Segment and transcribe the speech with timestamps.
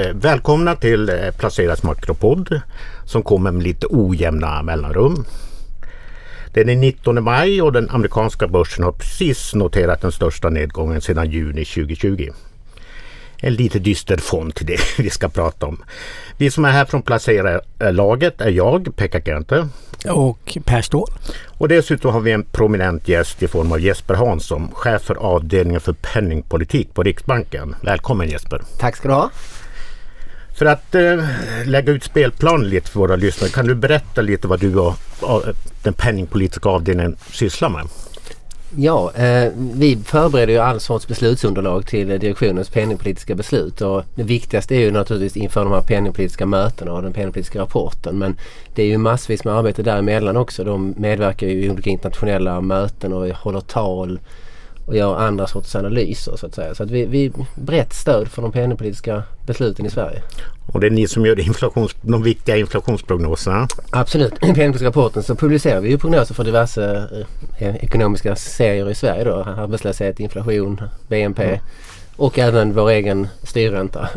[0.00, 2.60] Eh, välkomna till eh, Placeras makropodd
[3.04, 5.24] som kommer med lite ojämna mellanrum.
[6.52, 11.00] Det är den 19 maj och den amerikanska börsen har precis noterat den största nedgången
[11.00, 12.30] sedan juni 2020.
[13.36, 15.82] En lite dyster fond till det vi ska prata om.
[16.36, 19.68] Vi som är här från Placera-laget är jag, Pekka Kente.
[20.08, 21.10] Och Per Ståhl.
[21.58, 25.80] Och dessutom har vi en prominent gäst i form av Jesper Hansson, chef för avdelningen
[25.80, 27.76] för penningpolitik på Riksbanken.
[27.82, 28.62] Välkommen Jesper!
[28.78, 29.30] Tack ska du ha!
[30.56, 31.24] För att eh,
[31.64, 35.48] lägga ut spelplanen lite för våra lyssnare kan du berätta lite vad du och, och
[35.48, 37.88] eh, den penningpolitiska avdelningen sysslar med?
[38.78, 44.22] Ja, eh, vi förbereder ju all sorts beslutsunderlag till eh, direktionens penningpolitiska beslut och det
[44.22, 48.18] viktigaste är ju naturligtvis inför de här penningpolitiska mötena och den penningpolitiska rapporten.
[48.18, 48.36] Men
[48.74, 50.64] det är ju massvis med arbete däremellan också.
[50.64, 54.18] De medverkar ju i olika internationella möten och håller tal
[54.86, 56.74] och gör andra sorters analyser så att säga.
[56.74, 60.22] Så att vi, vi brett stöd för de penningpolitiska besluten i Sverige.
[60.72, 63.68] Och det är ni som gör inflations, de viktiga inflationsprognoserna?
[63.90, 64.32] Absolut.
[64.32, 67.08] I penningpolitiska rapporten så publicerar vi ju prognoser för diverse
[67.58, 69.34] eh, ekonomiska serier i Sverige då.
[69.34, 71.60] Arbetslöshet, inflation, BNP mm.
[72.16, 74.08] och även vår egen styrränta.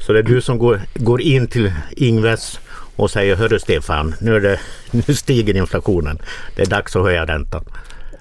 [0.00, 2.60] Så det är du som går, går in till Ingves
[2.96, 6.18] och säger Hörru Stefan, nu, det, nu stiger inflationen.
[6.56, 7.64] Det är dags att höja räntan.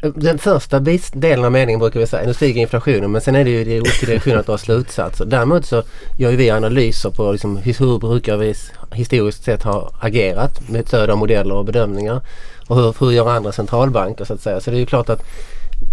[0.01, 0.79] Den första
[1.13, 3.79] delen av meningen brukar vi säga, nu stiger inflationen men sen är det ju det
[3.79, 5.25] upp till direktionen att dra slutsatser.
[5.25, 5.83] Däremot så
[6.17, 8.53] gör vi analyser på liksom, hur brukar vi
[8.91, 12.21] historiskt sett ha agerat med stöd av modeller och bedömningar.
[12.67, 14.59] Och hur, hur gör andra centralbanker så att säga.
[14.59, 15.23] Så det är ju klart att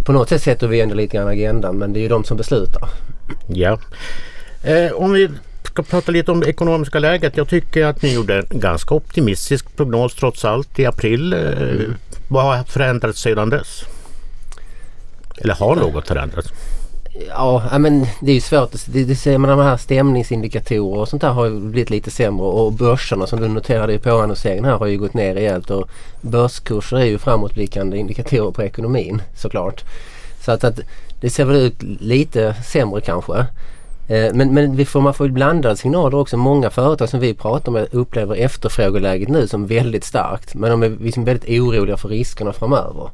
[0.07, 2.37] på något sätt sätter vi ändå lite grann agendan men det är ju de som
[2.37, 2.89] beslutar.
[3.49, 3.79] Ja.
[4.63, 5.29] Eh, om vi
[5.63, 7.37] ska prata lite om det ekonomiska läget.
[7.37, 11.33] Jag tycker att ni gjorde en ganska optimistisk prognos trots allt i april.
[11.33, 11.95] Eh, mm.
[12.29, 13.85] Vad har förändrats sedan dess?
[15.41, 16.49] Eller har något förändrats?
[17.29, 18.73] Ja, men det är ju svårt.
[18.87, 22.47] Det, det ser man de här stämningsindikatorer och sånt där har ju blivit lite sämre
[22.47, 25.89] och börserna som du noterade i påannonseringen här har ju gått ner rejält och
[26.21, 29.85] börskurser är ju framåtblickande indikatorer på ekonomin såklart.
[30.45, 30.81] Så att, att
[31.21, 33.47] det ser väl ut lite sämre kanske.
[34.09, 36.37] Eh, men, men vi får, man får blandade signaler också.
[36.37, 40.55] Många företag som vi pratar med upplever efterfrågeläget nu som väldigt starkt.
[40.55, 43.11] Men de är liksom väldigt oroliga för riskerna framöver.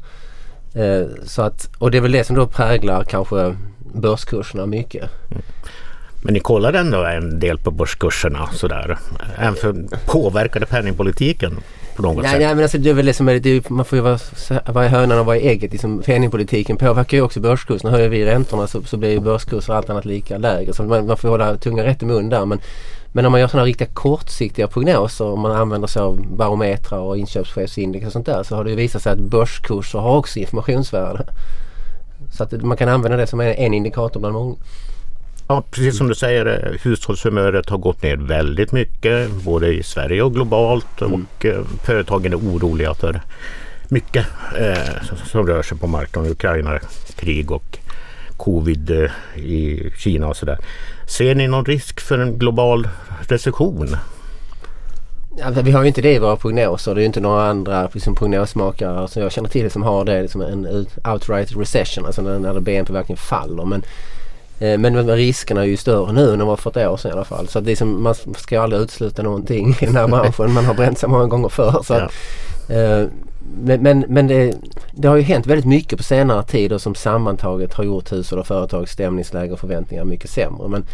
[0.75, 3.57] Eh, så att, och det är väl det som då präglar kanske
[3.95, 5.11] börskurserna mycket.
[5.31, 5.43] Mm.
[6.23, 8.99] Men ni kollade ändå en del på börskurserna sådär?
[9.39, 9.75] Även för
[10.07, 11.57] påverkade penningpolitiken
[11.97, 12.41] på något nej, sätt?
[12.41, 14.19] Nej men alltså det är väl det som är det, man får ju vara,
[14.67, 15.73] vara i hönan och vara i ägget.
[15.73, 17.91] Liksom, penningpolitiken påverkar ju också börskurserna.
[17.91, 20.73] Höjer vi räntorna så, så blir ju börskurser allt annat lika lägre.
[20.73, 22.47] Så man, man får hålla tungan rätt i mun där.
[22.47, 22.61] Men,
[23.13, 27.19] men om man gör sådana riktiga kortsiktiga prognoser, om man använder sig av barometrar och
[27.19, 31.27] inköpschefsindex och sånt där så har det visat sig att börskurser har också informationsvärde.
[32.33, 34.57] Så att man kan använda det som en indikator bland många.
[35.49, 40.23] Ja, precis som du säger, eh, hushållshumöret har gått ner väldigt mycket både i Sverige
[40.23, 41.13] och globalt mm.
[41.15, 43.21] och eh, företagen är oroliga för
[43.89, 44.27] mycket
[44.59, 46.33] eh, som rör sig på marknaden.
[46.33, 46.79] Ukraina,
[47.17, 47.79] krig och
[48.37, 49.11] covid eh,
[49.45, 50.59] i Kina och sådär.
[51.11, 52.89] Ser ni någon risk för en global
[53.29, 53.97] recession?
[55.39, 56.95] Ja, vi har ju inte det i våra prognoser.
[56.95, 60.23] Det är ju inte några andra liksom, prognosmakare som jag känner till som har det.
[60.23, 63.65] Liksom en outright recession, alltså när, när BNP verkligen faller.
[63.65, 63.83] Men,
[64.59, 67.13] eh, men riskerna är ju större nu än de var för ett år sedan i
[67.13, 67.49] alla fall.
[67.49, 70.53] Så det är som, man ska ju aldrig utesluta någonting i den här branschen.
[70.53, 71.83] Man har bränt sig många gånger förr.
[71.85, 72.01] Så ja.
[72.01, 72.13] att,
[72.71, 73.07] eh,
[73.55, 74.55] men, men, men det,
[74.93, 78.39] det, har ju hänt väldigt mycket på senare tid och som sammantaget har gjort hushåll
[78.39, 80.69] och företags stämningsläge och förväntningar mycket sämre.
[80.69, 80.85] Men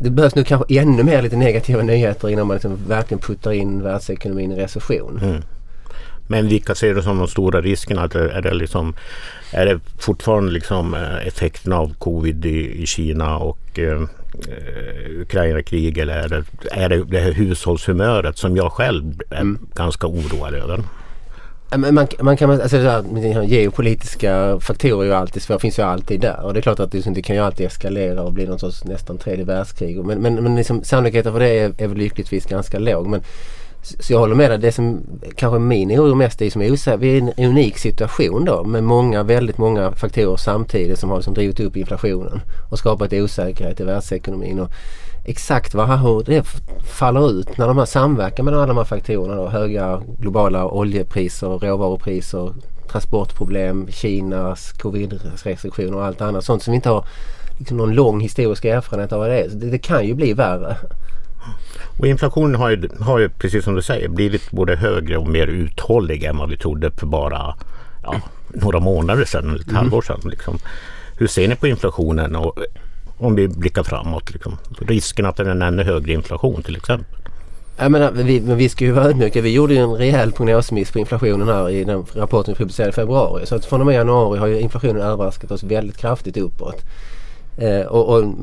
[0.00, 3.82] det behövs nu kanske ännu mer lite negativa nyheter innan man liksom verkligen puttar in
[3.82, 5.20] världsekonomin i recession.
[5.22, 5.42] Mm.
[6.28, 8.02] Men vilka ser du som de stora riskerna?
[8.02, 8.94] Är det, liksom,
[9.52, 14.02] är det fortfarande liksom eh, effekten av covid i, i Kina och eh,
[14.48, 19.68] eh, Ukraina-krig eller är det, är det det här hushållshumöret som jag själv är mm.
[19.74, 20.82] ganska oroad över?
[21.76, 26.20] Man, man kan, alltså så här, geopolitiska faktorer är ju alltid svåra, finns ju alltid
[26.20, 26.44] där.
[26.44, 28.84] Och det är klart att det, det kan ju alltid eskalera och bli någon sorts
[28.84, 30.04] nästan tredje världskrig.
[30.04, 33.06] Men, men, men liksom, sannolikheten för det är, är väl lyckligtvis ganska låg.
[33.06, 33.22] Men,
[33.82, 34.58] så jag håller med dig.
[34.58, 35.00] Det som
[35.36, 36.98] kanske min oro mest är som är osäker.
[36.98, 41.16] Vi är i en unik situation då med många, väldigt många faktorer samtidigt som har
[41.16, 42.40] liksom drivit upp inflationen
[42.70, 44.60] och skapat osäkerhet i världsekonomin.
[44.60, 44.70] Och
[45.26, 46.46] exakt vad, hur det
[46.84, 49.34] faller ut när de här samverkar med alla de här faktorerna.
[49.34, 52.52] Då, höga globala oljepriser, råvarupriser,
[52.90, 56.44] transportproblem, Kinas covid-restriktioner och allt annat.
[56.44, 57.04] Sånt som vi inte har
[57.58, 59.48] liksom någon lång historisk erfarenhet av vad det är.
[59.48, 60.76] Det, det kan ju bli värre.
[61.98, 65.46] Och inflationen har ju, har ju, precis som du säger, blivit både högre och mer
[65.46, 67.54] uthållig än vad vi trodde för bara
[68.02, 69.76] ja, några månader sedan, ett mm.
[69.76, 70.20] halvår sedan.
[70.24, 70.58] Liksom.
[71.18, 72.58] Hur ser ni på inflationen och
[73.18, 74.32] om vi blickar framåt.
[74.32, 74.58] Liksom.
[74.78, 77.16] Risken att det är en ännu högre inflation till exempel.
[77.78, 79.40] Jag menar, vi, men vi ska ju vara ödmjuka.
[79.40, 82.92] Vi gjorde ju en rejäl prognosmiss på inflationen här i den rapporten vi publicerade i
[82.92, 83.46] februari.
[83.46, 86.84] Så att från och med januari har ju inflationen överraskat oss väldigt kraftigt uppåt.
[87.58, 88.34] Eh, och, och,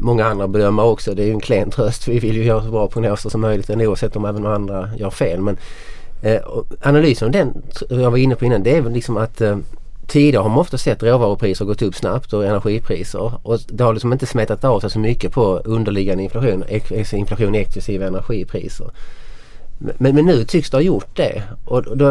[0.00, 1.14] många andra bedömare också.
[1.14, 2.08] Det är ju en klen tröst.
[2.08, 5.40] Vi vill ju göra så bra prognoser som möjligt oavsett om även andra gör fel.
[5.40, 5.56] Men
[6.22, 6.40] eh,
[6.82, 9.56] analysen av den jag var inne på innan det är väl liksom att eh,
[10.12, 14.12] Tidigare har man ofta sett råvarupriser gått upp snabbt och energipriser och det har liksom
[14.12, 16.64] inte smetat av sig så mycket på underliggande inflation,
[17.12, 18.90] inflation exklusive energipriser.
[19.78, 21.42] Men, men, nu tycks det ha gjort det.
[21.64, 22.06] Och då,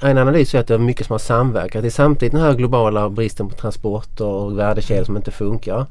[0.00, 1.82] en analys är att det är mycket som har samverkat.
[1.82, 5.86] Det är samtidigt den här globala bristen på transporter och värdekedjor som inte funkar.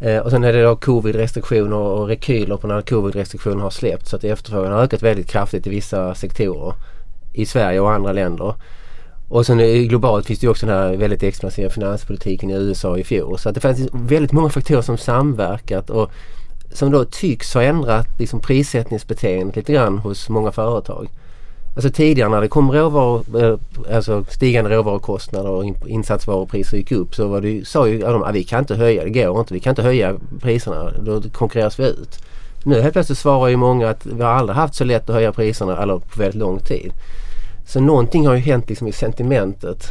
[0.00, 4.16] Eh, och sen är det då covid-restriktioner och rekyler på när covid-restriktioner har släppt så
[4.16, 6.74] att efterfrågan har ökat väldigt kraftigt i vissa sektorer
[7.32, 8.54] i Sverige och andra länder.
[9.28, 13.38] Och sen globalt finns det också den här väldigt expansiva finanspolitiken i USA i fjol.
[13.38, 16.10] Så att det fanns väldigt många faktorer som samverkat och
[16.72, 21.08] som då tycks ha ändrat liksom prissättningsbeteendet lite grann hos många företag.
[21.76, 23.58] Alltså tidigare när det kom råvaror, eh,
[23.96, 28.44] alltså stigande råvarukostnader och insatsvarupriser gick upp så var det, sa ju de att vi
[28.44, 32.18] kan inte höja, det går inte, vi kan inte höja priserna, då konkurreras vi ut.
[32.64, 35.32] Nu helt plötsligt svarar ju många att vi har aldrig haft så lätt att höja
[35.32, 36.92] priserna eller på väldigt lång tid.
[37.66, 39.90] Så någonting har ju hänt liksom i sentimentet.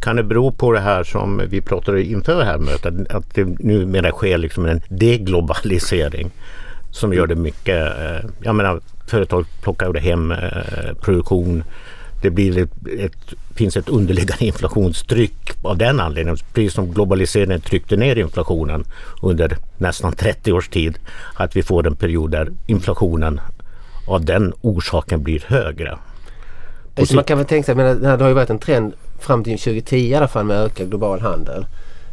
[0.00, 3.44] Kan det bero på det här som vi pratade inför det här mötet att det
[3.44, 6.30] numera sker liksom en deglobalisering
[6.90, 10.38] som gör det mycket, eh, jag menar företag plockar hem eh,
[11.00, 11.64] produktion.
[12.22, 16.38] Det blir ett, ett, finns ett underliggande inflationstryck av den anledningen.
[16.52, 18.84] Precis som globaliseringen tryckte ner inflationen
[19.22, 20.98] under nästan 30 års tid.
[21.34, 23.40] Att vi får en period där inflationen
[24.06, 25.98] av den orsaken blir högre.
[26.96, 29.58] Så man kan väl tänka sig, men det har ju varit en trend fram till
[29.58, 31.66] 2010 i alla fall med ökad global handel.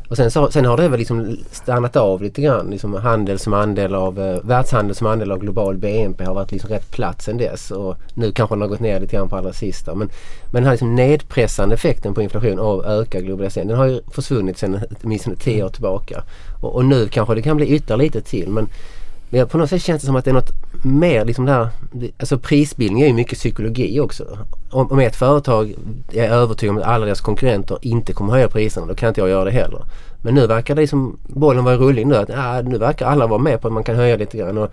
[0.09, 2.69] Och sen, så, sen har det väl liksom stannat av lite grann.
[2.69, 6.69] Liksom handel som andel av, eh, världshandel som andel av global BNP har varit liksom
[6.69, 7.71] rätt platt sen dess.
[7.71, 9.95] Och nu kanske den har gått ner lite grann på allra sista.
[9.95, 10.09] Men,
[10.45, 14.57] men den här liksom nedpressande effekten på inflation av ökad globalisering den har ju försvunnit
[14.57, 16.23] sen åtminstone tio år tillbaka.
[16.61, 18.49] Och, och nu kanske det kan bli ytterligare lite till.
[18.49, 18.67] Men
[19.29, 20.51] men på något sätt känns det som att det är något
[20.83, 21.69] mer liksom där.
[22.17, 24.37] Alltså prisbildning är ju mycket psykologi också.
[24.69, 25.73] Om, om ett företag
[26.13, 29.29] är övertygad om att alla deras konkurrenter inte kommer höja priserna då kan inte jag
[29.29, 29.81] göra det heller.
[30.21, 32.15] Men nu verkar det som bollen vara i rullning nu.
[32.15, 34.57] Att, ja, nu verkar alla vara med på att man kan höja lite grann.
[34.57, 34.71] Och,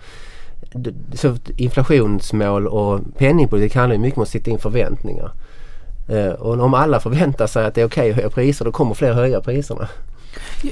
[1.13, 5.31] så inflationsmål och penningpolitik handlar ju mycket om att sitta in förväntningar.
[6.07, 8.71] Eh, och om alla förväntar sig att det är okej okay att höja priser då
[8.71, 9.87] kommer fler höja priserna.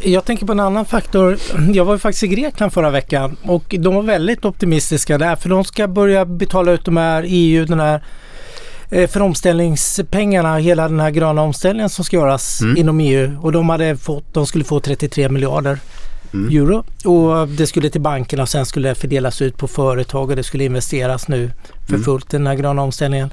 [0.03, 1.37] Jag tänker på en annan faktor.
[1.73, 5.63] Jag var faktiskt i Grekland förra veckan och de var väldigt optimistiska där för de
[5.63, 8.03] ska börja betala ut de här EU, den här
[8.89, 12.77] eh, för omställningspengarna, hela den här gröna omställningen som ska göras mm.
[12.77, 15.79] inom EU och de, hade fått, de skulle få 33 miljarder
[16.33, 16.57] mm.
[16.57, 20.35] euro och det skulle till bankerna och sen skulle det fördelas ut på företag och
[20.35, 21.51] det skulle investeras nu
[21.85, 22.03] för mm.
[22.03, 23.29] fullt i den här gröna omställningen.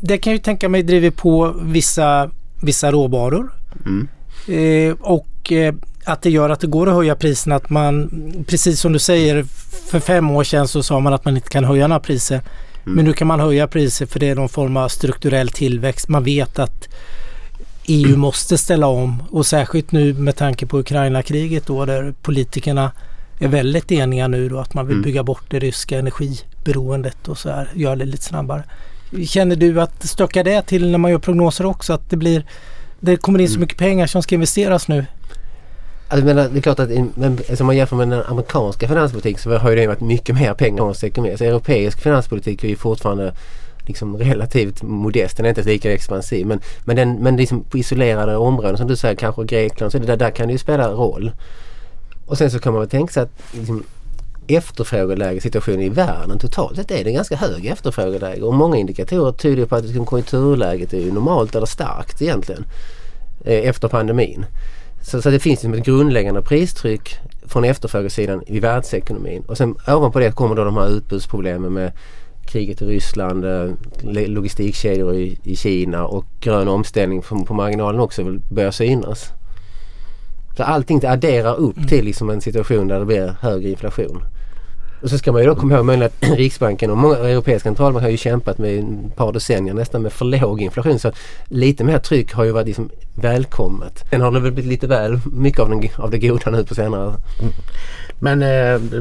[0.00, 2.30] Det kan jag ju tänka mig driver på vissa,
[2.62, 3.52] vissa råvaror.
[3.86, 4.08] Mm.
[4.48, 7.56] Eh, och eh, att det gör att det går att höja priserna.
[7.56, 8.10] Att man,
[8.46, 9.42] precis som du säger,
[9.90, 12.34] för fem år sedan så sa man att man inte kan höja några priser.
[12.34, 12.96] Mm.
[12.96, 16.08] Men nu kan man höja priser för det är någon form av strukturell tillväxt.
[16.08, 16.88] Man vet att
[17.86, 22.92] EU måste ställa om och särskilt nu med tanke på Ukraina-kriget då där politikerna
[23.38, 25.04] är väldigt eniga nu då att man vill mm.
[25.04, 28.62] bygga bort det ryska energiberoendet och så här, göra det lite snabbare.
[29.26, 32.44] Känner du att stökar det till när man gör prognoser också att det blir
[33.00, 33.60] det kommer in så mm.
[33.60, 35.06] mycket pengar som ska investeras nu.
[36.12, 39.40] Alltså, men det är klart att men, alltså, om man jämför med den amerikanska finanspolitiken
[39.40, 41.36] så har det varit mycket mer pengar hos ekonomi.
[41.38, 43.34] Så europeisk finanspolitik är ju fortfarande
[43.86, 45.36] liksom relativt modest.
[45.36, 46.46] Den är inte lika expansiv.
[46.46, 50.06] Men, men, den, men liksom på isolerade områden som du säger, kanske Grekland, så det
[50.06, 51.32] där, där kan det ju spela roll.
[52.26, 53.84] Och sen så kan man väl tänka sig att liksom,
[54.46, 59.66] efterfrågeläge situationen i världen totalt sett är det ganska hög efterfrågeläge och många indikatorer tyder
[59.66, 62.64] på att liksom konjunkturläget är normalt eller starkt egentligen
[63.44, 64.46] eh, efter pandemin.
[65.02, 70.18] Så, så det finns liksom ett grundläggande pristryck från efterfrågesidan i världsekonomin och sen ovanpå
[70.18, 71.92] det kommer då de här utbudsproblemen med
[72.46, 73.70] kriget i Ryssland, eh,
[74.26, 79.32] logistikkedjor i, i Kina och grön omställning på, på marginalen också börjar synas.
[80.56, 81.88] Så allting adderar upp mm.
[81.88, 84.22] till liksom en situation där det blir högre inflation.
[85.02, 88.10] Och så ska man ju då komma ihåg att Riksbanken och många europeiska centralbanker har
[88.10, 90.98] ju kämpat med ett par decennier nästan med för låg inflation.
[90.98, 91.12] Så
[91.48, 94.04] lite mer tryck har ju varit liksom välkommet.
[94.10, 96.74] Sen har det väl blivit lite väl mycket av, den, av det goda nu på
[96.74, 97.06] senare.
[97.06, 97.52] Mm.
[98.18, 99.00] Men eh,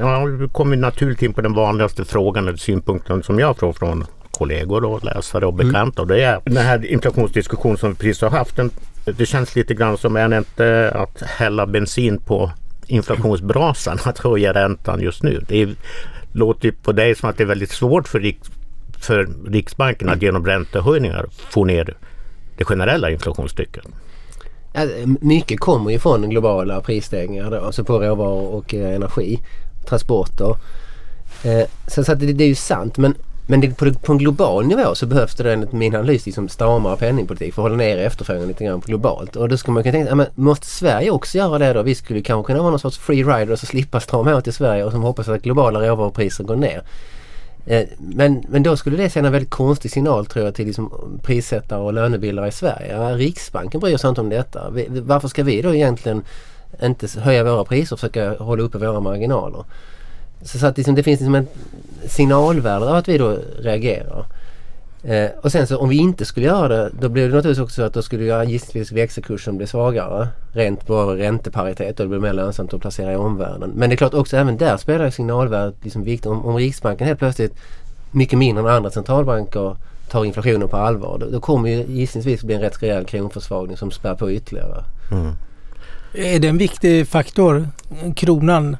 [0.00, 4.06] ja, vi kommer naturligt in på den vanligaste frågan eller synpunkten som jag får från
[4.30, 5.66] kollegor och läsare och mm.
[5.66, 6.02] bekanta.
[6.02, 6.10] Mm.
[6.10, 8.56] Och det är den här inflationsdiskussionen som vi precis har haft.
[8.56, 8.70] Den,
[9.04, 12.50] det känns lite grann som, det inte att hälla bensin på
[12.88, 15.44] inflationsbrasan att höja räntan just nu.
[15.48, 15.74] Det är,
[16.32, 18.50] låter ju på dig som att det är väldigt svårt för, Riks,
[19.00, 21.96] för Riksbanken att genom räntehöjningar få ner
[22.56, 23.84] det generella inflationstrycket.
[25.20, 29.38] Mycket kommer ju från globala prisstegringar då, alltså på råvaror och eh, energi,
[29.86, 30.56] transporter.
[31.42, 33.14] Eh, så, så det, det, är ju sant men,
[33.50, 36.96] men det, på, på en global nivå så behövs det enligt min analys liksom stramare
[36.96, 39.36] penningpolitik för att hålla ner efterfrågan lite grann globalt.
[39.36, 41.82] Och då skulle man kunna tänka, men måste Sverige också göra det då?
[41.82, 44.52] Vi skulle kanske kunna vara någon sorts free rider och så slippa strama åt i
[44.52, 46.82] Sverige och som hoppas att globala råvarupriser går ner.
[47.66, 50.92] Eh, men, men då skulle det sända en väldigt konstig signal tror jag till liksom
[51.22, 53.14] prissättare och lönebildare i Sverige.
[53.14, 54.70] Riksbanken bryr sig inte om detta.
[54.88, 56.22] Varför ska vi då egentligen
[56.82, 59.64] inte höja våra priser och försöka hålla uppe våra marginaler?
[60.42, 61.46] Så, så att liksom, det finns liksom en
[62.06, 64.26] signalvärde av att vi då reagerar.
[65.02, 67.74] Eh, och sen så om vi inte skulle göra det då blir det naturligtvis också
[67.74, 70.28] så att då skulle ju gissningsvis växelkursen bli svagare.
[70.52, 73.72] Rent på ränteparitet och det blir mer lönsamt att placera i omvärlden.
[73.74, 76.26] Men det är klart också även där spelar signalvärdet liksom viktigt.
[76.26, 77.54] Om, om Riksbanken helt plötsligt
[78.10, 79.76] mycket mindre än andra centralbanker
[80.10, 81.18] tar inflationen på allvar.
[81.18, 84.84] Då, då kommer ju gissningsvis bli en rätt rejäl kronförsvagning som spär på ytterligare.
[85.12, 85.32] Mm.
[86.14, 87.68] Är det en viktig faktor,
[88.16, 88.76] kronan?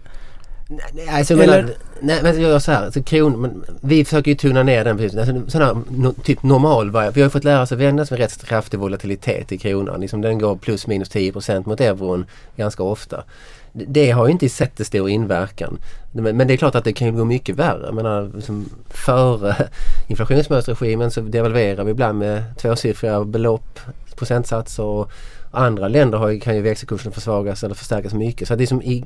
[0.68, 1.62] Nej, alltså, Eller?
[1.62, 2.84] Menar, nej men jag gör så här.
[2.84, 5.00] Alltså, kron, men, vi försöker ju tuna ner den.
[5.00, 8.18] Alltså, sån här, no, typ normal Vi har ju fått lära oss att vända med
[8.18, 10.00] rätt kraftig volatilitet i kronan.
[10.00, 13.24] Liksom, den går plus minus 10% mot euron ganska ofta.
[13.72, 15.78] Det, har ju inte sett stor inverkan.
[16.12, 17.86] Men, men, det är klart att det kan gå mycket värre.
[17.86, 19.56] Jag menar, liksom, före
[20.08, 23.80] inflationsmönsterregimen så devalverar vi ibland med tvåsiffriga belopp,
[24.16, 24.82] procentsatser.
[24.82, 25.10] Och
[25.50, 28.48] andra länder har, kan ju växelkursen försvagas eller förstärkas mycket.
[28.48, 29.04] Så det är som i,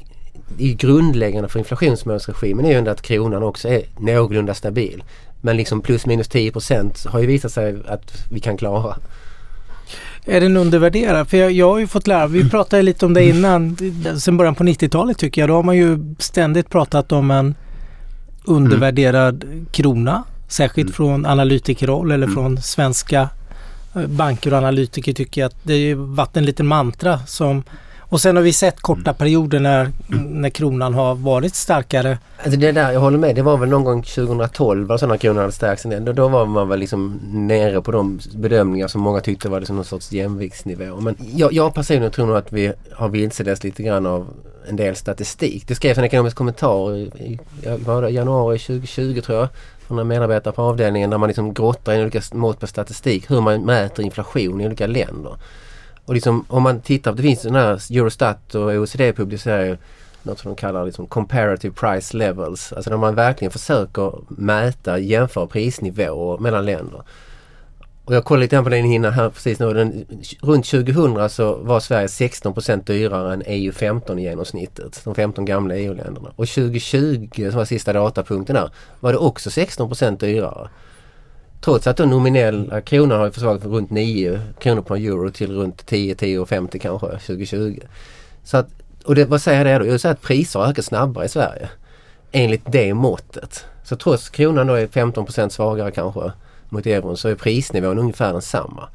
[0.58, 5.04] i grundläggande för inflationsmålsregimen är ju ändå att kronan också är någorlunda stabil.
[5.40, 8.96] Men liksom plus minus 10% har ju visat sig att vi kan klara.
[10.24, 11.28] Är den undervärderad?
[11.28, 13.76] För jag, jag har ju fått lära vi pratade lite om det innan,
[14.18, 15.50] sen början på 90-talet tycker jag.
[15.50, 17.54] Då har man ju ständigt pratat om en
[18.44, 19.66] undervärderad mm.
[19.72, 20.24] krona.
[20.48, 20.94] Särskilt mm.
[20.94, 22.34] från analytikerroll eller mm.
[22.34, 23.28] från svenska
[23.94, 27.62] eh, banker och analytiker tycker jag att det har varit en liten mantra som
[28.12, 29.14] och sen har vi sett korta mm.
[29.14, 29.90] perioder när,
[30.28, 32.18] när kronan har varit starkare.
[32.44, 33.34] Alltså det där, jag håller med.
[33.34, 36.68] Det var väl någon gång 2012 alltså när kronan hade stärkts Då, då var man
[36.68, 41.00] väl liksom nere på de bedömningar som många tyckte var liksom någon sorts jämviktsnivå.
[41.00, 44.26] Men jag, jag personligen tror nog att vi har vilseletts lite grann av
[44.68, 45.68] en del statistik.
[45.68, 49.48] Det skrevs en ekonomisk kommentar i, det, januari 2020 tror jag
[49.86, 53.30] från en medarbetare på avdelningen där man liksom grottar i olika mått på statistik.
[53.30, 55.36] Hur man mäter inflation i olika länder.
[56.04, 59.78] Och liksom om man tittar, det finns den här Eurostat och OECD publicerar
[60.22, 62.72] något som de kallar liksom comparative price levels.
[62.72, 67.02] Alltså när man verkligen försöker mäta, jämföra prisnivåer mellan länder.
[68.04, 69.72] Och jag kollade lite på den innan här precis nu.
[69.72, 70.06] Den,
[70.40, 75.00] runt 2000 så var Sverige 16% dyrare än EU-15 i genomsnittet.
[75.04, 76.28] De 15 gamla EU-länderna.
[76.36, 80.68] Och 2020 som var sista datapunkten där var det också 16% dyrare.
[81.64, 85.86] Trots att den nominella kronan har försvagats från runt 9 kronor per euro till runt
[85.86, 87.80] 10, 10 och 50 kanske 2020.
[88.44, 88.68] Så att,
[89.04, 89.84] och det, vad säger det då?
[89.84, 91.68] Jo, det säger att priser har ökat snabbare i Sverige.
[92.32, 93.64] Enligt det måttet.
[93.84, 96.32] Så trots kronan då är 15% svagare kanske
[96.68, 98.88] mot euron så är prisnivån ungefär densamma.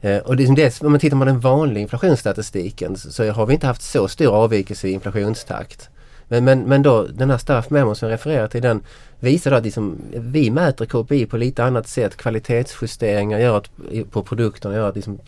[0.00, 3.54] Eh, och det, det, om man tittar på den vanliga inflationsstatistiken så, så har vi
[3.54, 5.88] inte haft så stor avvikelse i inflationstakt.
[6.28, 8.80] Men, men, men då den här staff memo som jag refererar till den
[9.20, 12.16] visar att liksom, vi mäter KPI på lite annat sätt.
[12.16, 13.70] Kvalitetsjusteringar gör att,
[14.10, 15.18] på produkterna gör att liksom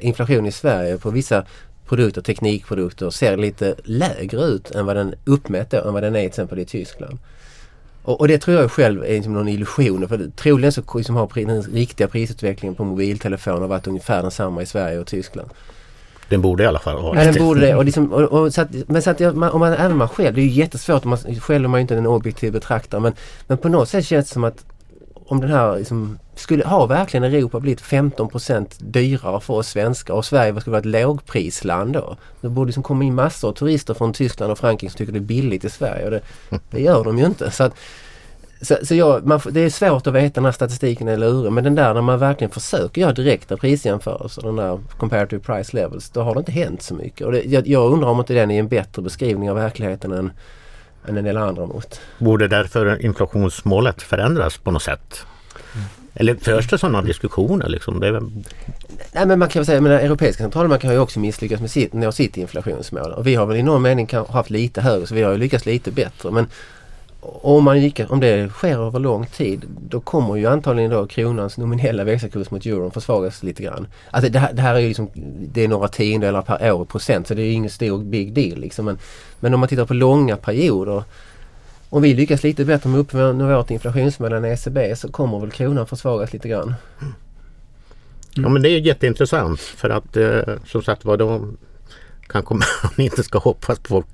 [0.00, 1.44] inflation i Sverige på vissa
[1.88, 6.20] produkter, teknikprodukter ser lite lägre ut än vad den uppmätt då, än vad den är
[6.20, 7.18] till exempel i Tyskland.
[8.02, 10.08] Och, och det tror jag själv är liksom någon illusion.
[10.08, 14.98] För troligen så liksom har den riktiga prisutvecklingen på mobiltelefoner varit ungefär densamma i Sverige
[14.98, 15.50] och Tyskland.
[16.28, 17.24] Den borde i alla fall ha det.
[17.24, 17.74] Ja, den borde det.
[17.74, 20.08] Och liksom, och, och, så att, men så att jag, man, om man, även man
[20.08, 21.04] själv, det är ju jättesvårt.
[21.04, 23.00] Man, själv är man ju inte en objektiv betraktare.
[23.00, 23.12] Men,
[23.46, 24.64] men på något sätt känns det som att
[25.28, 30.24] om den här liksom, skulle ha verkligen Europa blivit 15% dyrare för oss svenskar och
[30.24, 32.16] Sverige skulle vara ett lågprisland då.
[32.40, 35.18] Det borde liksom komma in massor av turister från Tyskland och Frankrike som tycker det
[35.18, 36.20] är billigt i Sverige och det,
[36.70, 37.50] det gör de ju inte.
[37.50, 37.74] Så att,
[38.66, 41.74] så, så jag, man, det är svårt att veta när statistiken är lurig men den
[41.74, 46.34] där när man verkligen försöker göra direkta prisjämförelser, den där comparative price levels, då har
[46.34, 47.26] det inte hänt så mycket.
[47.26, 50.30] Och det, jag, jag undrar om inte den är en bättre beskrivning av verkligheten än,
[51.08, 52.00] än en del andra mått.
[52.18, 55.26] Borde därför inflationsmålet förändras på något sätt?
[55.74, 55.86] Mm.
[56.14, 57.68] Eller förs det sådana diskussioner?
[57.68, 58.00] Liksom?
[58.00, 58.30] Det väl...
[59.12, 61.92] Nej men man kan väl säga, att Europeiska centralbanken har ju också misslyckats med sitt,
[61.92, 63.12] nå sitt inflationsmål.
[63.12, 65.66] Och vi har väl i någon mening haft lite högre så vi har ju lyckats
[65.66, 66.30] lite bättre.
[66.30, 66.46] Men
[67.42, 71.58] om, man gick, om det sker över lång tid då kommer ju antagligen då kronans
[71.58, 73.86] nominella växelkurs mot euron försvagas lite grann.
[74.10, 75.08] Alltså det här, det här är ju liksom,
[75.52, 78.32] det är några tiondelar per år i procent så det är ju ingen stor big
[78.32, 78.84] deal liksom.
[78.84, 78.98] Men,
[79.40, 81.02] men om man tittar på långa perioder
[81.88, 85.50] om vi lyckas lite bättre med att uppnå vårt inflationsmål än ECB så kommer väl
[85.50, 86.74] kronan försvagas lite grann.
[87.00, 87.14] Mm.
[88.34, 91.56] Ja men det är jätteintressant för att eh, som sagt var de
[92.26, 92.64] kanske man
[92.96, 94.04] inte ska hoppas på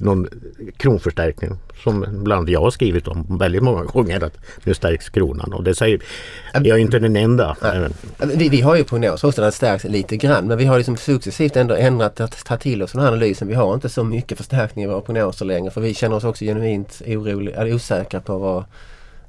[0.00, 0.28] någon
[0.76, 1.50] kronförstärkning.
[1.84, 5.64] Som bland annat jag har skrivit om väldigt många gånger att nu stärks kronan och
[5.64, 6.00] det säger
[6.54, 7.56] jag är inte den enda.
[8.18, 11.56] Vi, vi har ju prognoser också att stärks lite grann men vi har liksom successivt
[11.56, 13.48] ändå ändrat att ta till oss den här analysen.
[13.48, 16.44] Vi har inte så mycket förstärkning i våra prognoser längre för vi känner oss också
[16.44, 18.64] genuint oroliga, osäkra på vad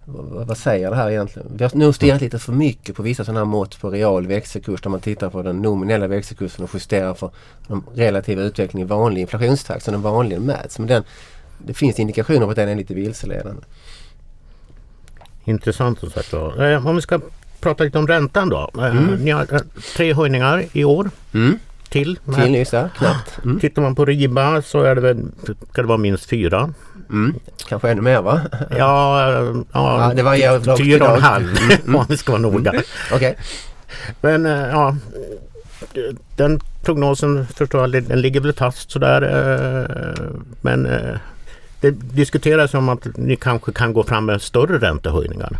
[0.05, 1.47] vad, säger det här egentligen?
[1.55, 4.81] Vi har nog stirrat lite för mycket på vissa sådana här mått på real växelkurs
[4.81, 7.31] där man tittar på den nominella växelkursen och justerar för
[7.67, 10.79] den relativa utvecklingen i vanlig inflationstakt som den vanligen mäts.
[10.79, 11.03] Men den,
[11.57, 13.61] det finns indikationer på att den är lite vilseledande.
[15.43, 17.19] Intressant som sagt eh, Om vi ska
[17.59, 18.69] prata lite om räntan då.
[18.77, 19.15] Eh, mm.
[19.15, 19.61] Ni har eh,
[19.95, 21.09] tre höjningar i år.
[21.33, 21.59] Mm.
[21.93, 22.19] Till.
[22.35, 23.39] Till nyss, knappt.
[23.43, 23.59] Mm.
[23.59, 25.25] Tittar man på RIBA så är det väl,
[25.71, 26.73] ska det vara minst fyra.
[27.09, 27.35] Mm.
[27.69, 28.41] Kanske ännu mer va?
[28.77, 31.95] Ja, ja, ja det var fyra och en halv mm.
[31.99, 32.71] om vi ska vara noga.
[32.71, 32.83] Mm.
[33.13, 33.33] Okay.
[34.21, 34.95] Men eh, ja,
[36.35, 39.21] den prognosen förstår jag, den ligger väl fast sådär.
[39.21, 40.11] Eh,
[40.61, 41.17] men eh,
[41.81, 45.57] det diskuteras om att ni kanske kan gå fram med större räntehöjningar.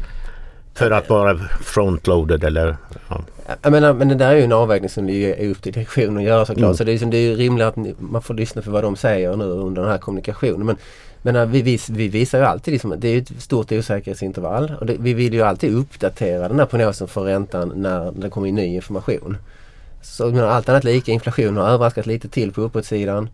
[0.76, 2.78] För att vara frontloaded eller...
[3.10, 3.22] Ja.
[3.62, 6.24] Jag menar, men det där är ju en avvägning som är upp till direktionen att
[6.24, 6.64] göra såklart.
[6.64, 6.76] Mm.
[6.78, 8.96] Så det är, liksom, det är ju rimligt att man får lyssna för vad de
[8.96, 10.66] säger nu under den här kommunikationen.
[10.66, 10.78] Men
[11.26, 14.86] men äh, vi, vis, vi visar ju alltid, liksom, det är ett stort osäkerhetsintervall och
[14.86, 18.56] det, vi vill ju alltid uppdatera den här prognosen för räntan när det kommer in
[18.56, 19.38] ny information.
[20.02, 23.30] Så menar, allt annat lika, inflationen har överraskat lite till på uppåtsidan.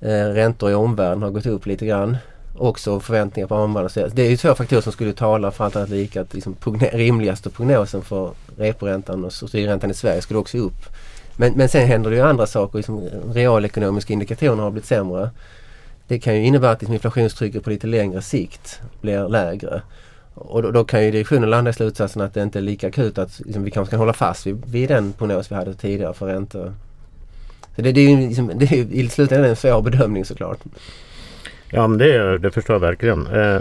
[0.00, 2.16] Eh, räntor i omvärlden har gått upp lite grann.
[2.58, 4.10] Också förväntningar på omvärlden.
[4.14, 6.56] Det är ju två faktorer som skulle tala för allt annat lika att liksom,
[6.92, 10.86] rimligaste prognosen för reporäntan och styrräntan i Sverige skulle också upp.
[11.36, 12.78] Men, men sen händer det ju andra saker.
[12.78, 13.00] Liksom,
[13.32, 15.30] realekonomiska indikationer har blivit sämre.
[16.08, 19.82] Det kan ju innebära att liksom inflationstrycket på lite längre sikt blir lägre.
[20.34, 23.18] Och då, då, kan ju direktionen landa i slutsatsen att det inte är lika akut
[23.18, 26.26] att liksom, vi kanske kan hålla fast vid, vid den prognos vi hade tidigare för
[26.26, 26.74] räntor.
[27.76, 30.58] Så det, det, är ju liksom, det är i slutändan en svår bedömning såklart.
[31.70, 33.26] Ja men det, det förstår jag verkligen.
[33.26, 33.60] Eh.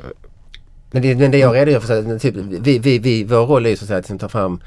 [0.92, 3.76] Men, det, men det jag redogör för, typ, vi, vi, vi, vår roll är ju
[3.76, 4.60] så att, säga, att liksom ta fram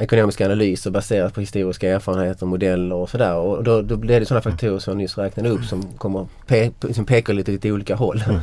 [0.00, 3.34] ekonomiska analyser baserat på historiska erfarenheter, modeller och sådär.
[3.34, 6.70] Och då, då blir det sådana faktorer som jag nyss räknade upp som, kommer pe
[6.92, 8.22] som pekar lite åt olika håll.
[8.28, 8.40] Mm.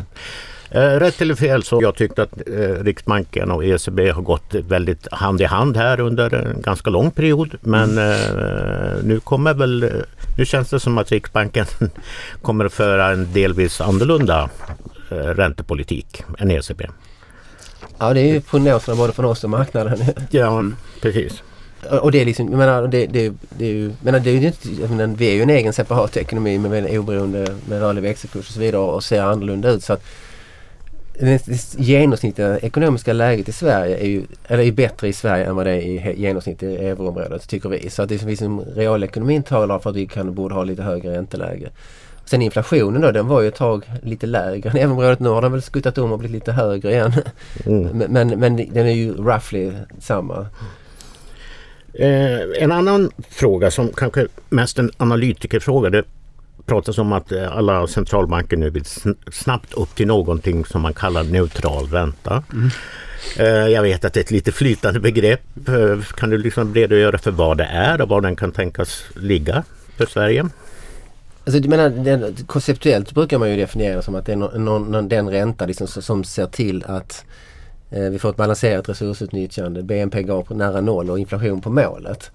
[0.71, 5.07] Eh, rätt eller fel så jag tyckte att eh, Riksbanken och ECB har gått väldigt
[5.11, 7.55] hand i hand här under en ganska lång period.
[7.61, 8.11] Men mm.
[8.11, 9.91] eh, nu kommer väl,
[10.37, 11.65] nu känns det som att Riksbanken
[12.41, 14.49] kommer att föra en delvis annorlunda
[15.09, 16.87] räntepolitik än ECB.
[17.97, 19.97] Ja det är ju prognoserna både från oss och marknaden.
[20.29, 20.63] ja
[21.01, 21.43] precis.
[22.01, 24.47] Och det är liksom, jag menar, det, det, det är ju, menar, det är ju
[24.47, 28.01] inte, jag menar, vi är ju en egen separat ekonomi med en oberoende med rörlig
[28.01, 29.83] växelkurs och så vidare och ser annorlunda ut.
[29.83, 30.03] Så att
[31.19, 31.47] det
[31.77, 35.71] genomsnittliga ekonomiska läget i Sverige är ju, eller är bättre i Sverige än vad det
[35.71, 37.89] är i genomsnitt i euroområdet tycker vi.
[37.89, 41.17] Så att det är liksom realekonomin talar för att vi kan, borde ha lite högre
[41.17, 41.69] ränteläge.
[42.25, 45.19] Sen inflationen då, den var ju ett tag lite lägre än området.
[45.19, 47.13] Nu har den väl skuttat om och blivit lite högre igen.
[47.65, 47.87] Mm.
[48.11, 50.47] Men, men den är ju roughly samma.
[51.93, 55.89] Eh, en annan fråga som kanske mest en analytikerfråga.
[55.89, 56.03] Det
[56.65, 58.85] pratas om att eh, alla centralbanker nu vill
[59.31, 62.43] snabbt upp till någonting som man kallar neutral ränta.
[62.53, 62.69] Mm.
[63.37, 65.67] Eh, jag vet att det är ett lite flytande begrepp.
[65.67, 69.63] Eh, kan du liksom redogöra för vad det är och var den kan tänkas ligga
[69.97, 70.49] för Sverige?
[71.45, 75.09] Alltså, du menar, den, konceptuellt brukar man ju definiera som att det är någon, någon,
[75.09, 77.25] den ränta liksom, som ser till att
[77.89, 82.31] eh, vi får ett balanserat resursutnyttjande, BNP-gap nära noll och inflation på målet.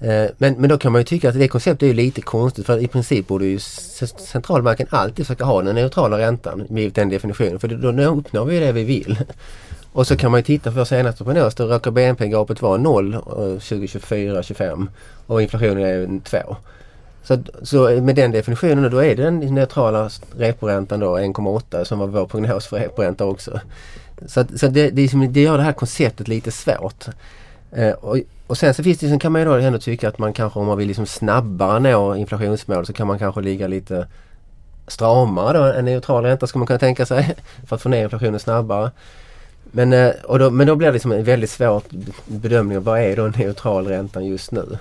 [0.00, 2.78] Eh, men, men då kan man ju tycka att det konceptet är lite konstigt för
[2.78, 7.68] i princip borde ju centralbanken alltid försöka ha den neutrala räntan givet den definitionen för
[7.68, 9.18] då, då uppnår vi det vi vill.
[9.92, 11.54] Och så kan man ju titta på vår senaste prognos.
[11.54, 14.86] Då råkar BNP-gapet vara 0 2024-25 eh,
[15.26, 16.56] och inflationen är 2.
[17.22, 22.06] Så, så med den definitionen då är det den neutrala reporäntan då 1,8 som var
[22.06, 23.60] vår prognos för reporänta också.
[24.26, 27.06] Så, så det, det, det gör det här konceptet lite svårt.
[27.74, 30.18] Eh, och, och sen så finns det, sen kan man ju då ändå tycka att
[30.18, 34.06] man kanske om man vill liksom snabbare nå inflationsmål så kan man kanske ligga lite
[34.86, 35.64] stramare då.
[35.64, 37.34] En neutral ränta ska man kunna tänka sig
[37.66, 38.90] för att få ner inflationen snabbare.
[39.62, 41.82] Men, eh, och då, men då blir det liksom en väldigt svår
[42.26, 44.78] bedömning av vad är då neutral ränta just nu.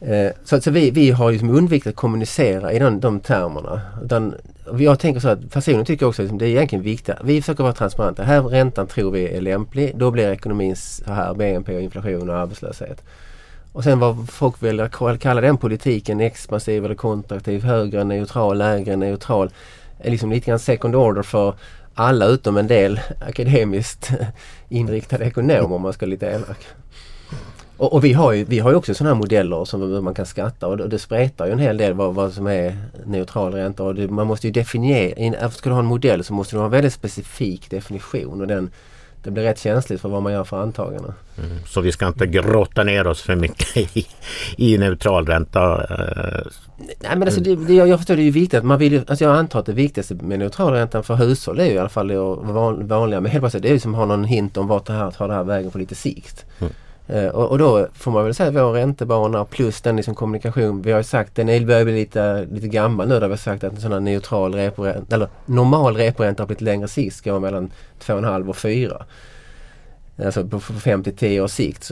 [0.00, 3.80] Eh, så så vi, vi har liksom undvikit att kommunicera i de, de termerna.
[4.04, 4.34] Utan
[4.78, 7.14] jag tänker så att personligen tycker också att det är egentligen viktigt.
[7.24, 8.22] Vi försöker vara transparenta.
[8.22, 9.92] Här räntan tror vi är lämplig.
[9.96, 13.02] Då blir ekonomin så här BNP, och inflation och arbetslöshet.
[13.72, 18.96] Och sen vad folk väljer att kalla den politiken expansiv eller kontraktiv, högre neutral, lägre
[18.96, 19.50] neutral.
[19.98, 21.54] Är liksom lite grann second order för
[21.94, 24.10] alla utom en del akademiskt
[24.68, 26.66] inriktade ekonomer om man ska lite elak.
[27.76, 30.26] Och, och, vi har ju vi har ju också sådana här modeller som man kan
[30.26, 33.82] skatta och det, spretar ju en hel del vad, vad som är neutral ränta.
[33.82, 36.64] Och det, man måste ju definiera, ska du ha en modell så måste du ha
[36.64, 38.70] en väldigt specifik definition och den
[39.26, 41.12] det blir rätt känsligt för vad man gör för antaganden.
[41.38, 44.06] Mm, så vi ska inte grotta ner oss för mycket i,
[44.56, 45.36] i neutral Eh.
[47.00, 48.64] Nej men alltså det, det, jag förstår det är ju viktigt.
[48.64, 51.78] Man vill, alltså jag antar att det viktigaste med neutralräntan för hushåll är ju i
[51.78, 52.18] alla fall det
[52.82, 53.20] vanliga.
[53.20, 55.10] Men helt plötsligt det är ju som att ha någon hint om vart det här
[55.10, 56.44] tar det här vägen på lite sikt.
[56.60, 56.72] Mm.
[57.10, 60.82] Uh, och, och, då får man väl säga vår räntebana plus den liksom kommunikation.
[60.82, 63.64] Vi har ju sagt den börjar bli lite, lite gammal nu där vi har sagt
[63.64, 67.70] att en sån här neutral reporänta eller normal reporänta har blivit längre sist går mellan
[68.00, 69.04] 2,5 och 4.
[70.24, 71.90] Alltså på 5 till 10 års sikt.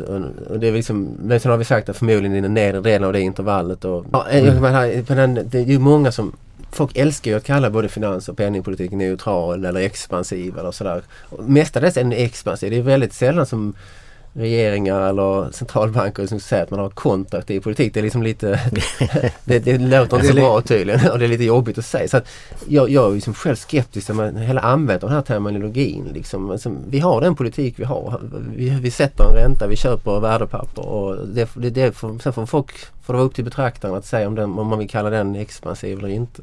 [0.50, 3.06] Och det är liksom, men sen har vi sagt att förmodligen i den nedre delen
[3.06, 3.84] av det intervallet.
[3.84, 5.06] Och, ja, mm.
[5.06, 6.32] den, det är ju många som
[6.74, 11.02] Folk älskar ju att kalla både finans och penningpolitik neutral eller expansiv eller sådär.
[11.38, 12.70] Mestadels är den expansiv.
[12.70, 13.74] Det är väldigt sällan som
[14.36, 17.94] regeringar eller centralbanker som säger att man har kontraktiv politik.
[17.94, 18.60] Det är liksom lite
[19.44, 22.08] det, det låter inte så bra tydligen och det är lite jobbigt att säga.
[22.08, 22.28] Så att
[22.68, 26.10] jag, jag är liksom själv skeptisk till att hela använder den här terminologin.
[26.14, 26.50] Liksom.
[26.50, 28.20] Alltså, vi har den politik vi har.
[28.56, 32.46] Vi, vi sätter en ränta, vi köper värdepapper och det, det, det får, sen får
[32.46, 35.10] folk får det vara upp till betraktaren att säga om, den, om man vill kalla
[35.10, 36.42] den expansiv eller inte.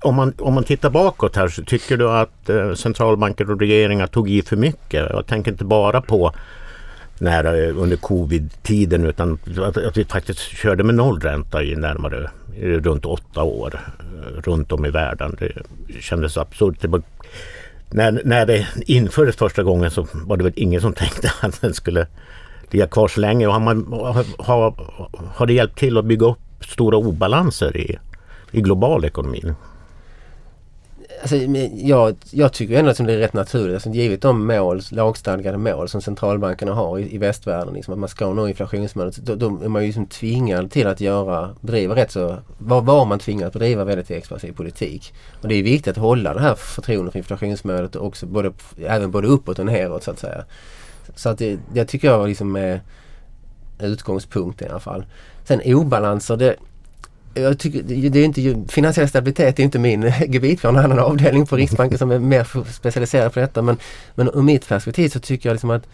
[0.00, 4.06] Om man, om man tittar bakåt här så tycker du att eh, centralbanker och regeringar
[4.06, 5.10] tog i för mycket?
[5.10, 6.32] Jag tänker inte bara på
[7.18, 12.68] nära eh, under covid-tiden utan att, att vi faktiskt körde med nollränta i närmare eh,
[12.68, 15.36] runt åtta år eh, runt om i världen.
[15.38, 15.52] Det
[16.00, 16.74] kändes absurt.
[16.80, 17.02] Det var,
[17.90, 21.74] när, när det infördes första gången så var det väl ingen som tänkte att den
[21.74, 22.06] skulle
[22.70, 23.46] ligga kvar så länge.
[23.46, 23.86] Och har, man,
[24.38, 24.74] har,
[25.34, 27.98] har det hjälpt till att bygga upp stora obalanser i,
[28.50, 29.54] i global ekonomi?
[31.26, 31.36] Alltså,
[31.74, 33.74] jag, jag tycker ändå att det är rätt naturligt.
[33.74, 37.74] Alltså, givet de mål, lagstadgade mål som centralbankerna har i, i västvärlden.
[37.74, 39.16] Liksom, att man ska nå inflationsmålet.
[39.16, 43.04] Då, då är man ju liksom tvingad till att göra, bedriva rätt så, var, var
[43.04, 45.14] man tvingad att bedriva väldigt expansiv politik.
[45.42, 48.52] Och det är viktigt att hålla det här förtroendet för inflationsmålet också både,
[48.86, 50.44] även både uppåt och neråt så att säga.
[51.14, 52.80] Så att det, det tycker jag liksom är
[53.78, 55.06] utgångspunkten i alla fall.
[55.44, 56.56] Sen obalanser, det
[57.36, 60.64] jag tycker, det är inte, finansiell stabilitet är inte min gebit.
[60.64, 63.62] Vi har en annan avdelning på Riksbanken som är mer specialiserad på detta.
[63.62, 63.76] Men,
[64.14, 65.86] men ur mitt perspektiv så tycker jag liksom att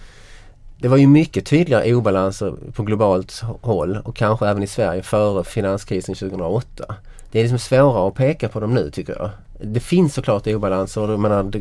[0.79, 5.45] det var ju mycket tydligare obalanser på globalt håll och kanske även i Sverige före
[5.45, 6.95] finanskrisen 2008.
[7.31, 9.31] Det är liksom svårare att peka på dem nu tycker jag.
[9.61, 11.17] Det finns såklart obalanser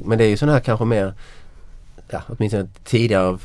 [0.06, 1.14] men det är ju sådana här kanske mer,
[2.10, 3.38] ja, åtminstone tidigare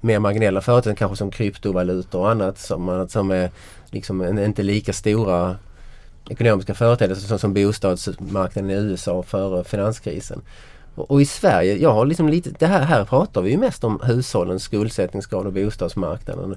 [0.00, 3.50] mer marginella företag kanske som kryptovalutor och annat som, som är
[3.90, 5.56] liksom inte lika stora
[6.30, 10.40] ekonomiska företeelser som, som bostadsmarknaden i USA före finanskrisen.
[10.94, 13.84] Och, och, i Sverige, jag har liksom lite, det här, här pratar vi ju mest
[13.84, 16.56] om hushållens skuldsättningsgrad och bostadsmarknaden.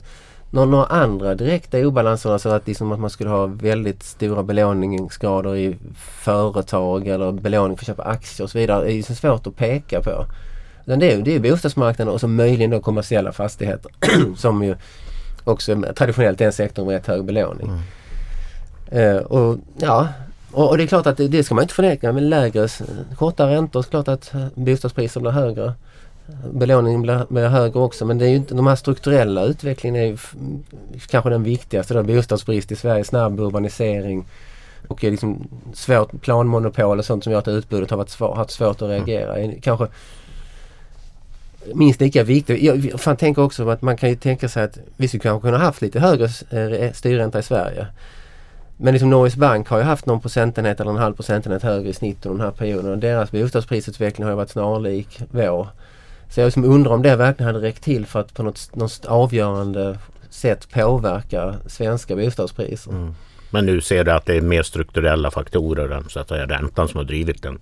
[0.50, 5.56] Några, några andra direkta obalanser, alltså att, liksom att man skulle ha väldigt stora belåningsgrader
[5.56, 9.48] i företag eller belåning för att köpa aktier och så vidare, är ju så svårt
[9.48, 10.26] att peka på.
[10.86, 13.92] Det är, det är bostadsmarknaden och så möjligen då kommersiella fastigheter
[14.38, 14.76] som ju
[15.48, 17.68] också traditionellt en sektor med rätt hög belåning.
[17.68, 19.16] Mm.
[19.16, 20.08] Uh, och ja,
[20.52, 22.14] och, och, det är klart att det, det ska man inte förneka.
[22.14, 22.68] Med lägre,
[23.16, 25.74] korta räntor så klart att bostadspriser blir högre.
[26.52, 30.06] Belåningen blir, blir högre också men det är ju inte, de här strukturella utvecklingen är
[30.06, 30.18] ju
[31.08, 31.94] kanske den viktigaste.
[31.94, 34.26] Då, bostadsbrist i Sverige, snabb urbanisering
[34.88, 38.82] och liksom svårt planmonopol och sånt som gör att utbudet har varit svår, haft svårt
[38.82, 39.36] att reagera.
[39.36, 39.62] Mm.
[39.62, 39.88] Kanske
[41.73, 42.62] minst lika viktigt.
[42.62, 45.58] Jag fan tänker också att man kan ju tänka sig att vi skulle kanske kunna
[45.58, 47.88] haft lite högre eh, styrränta i Sverige.
[48.77, 51.93] Men liksom Norges Bank har ju haft någon procentenhet eller en halv procentenhet högre i
[51.93, 52.91] snitt under den här perioden.
[52.91, 55.67] Och deras bostadsprisutveckling har ju varit snarlik vår.
[56.30, 59.06] Så jag liksom undrar om det verkligen hade räckt till för att på något, något
[59.06, 59.97] avgörande
[60.30, 62.91] sätt påverka svenska bostadspriser.
[62.91, 63.13] Mm.
[63.51, 66.88] Men nu ser du att det är mer strukturella faktorer än så att säga räntan
[66.88, 67.60] som har drivit den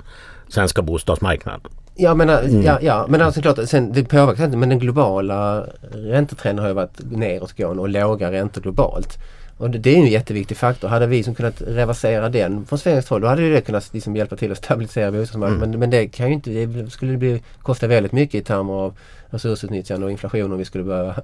[0.49, 1.61] svenska bostadsmarknaden?
[1.97, 2.62] Ja men, mm.
[2.62, 6.73] ja, ja, men alltså klart, sen, det påverkar inte men den globala räntetrenden har ju
[6.73, 9.17] varit nedåtgående och låga räntor globalt.
[9.58, 10.88] Och det, det är en jätteviktig faktor.
[10.88, 14.36] Hade vi som kunnat reversera den från svenskt håll då hade det kunnat liksom hjälpa
[14.36, 15.63] till att stabilisera bostadsmarknaden.
[15.63, 15.69] Mm.
[15.69, 18.97] Men, men det kan ju inte, det skulle bli, kosta väldigt mycket i termer av
[19.29, 21.15] resursutnyttjande och inflation om vi skulle börja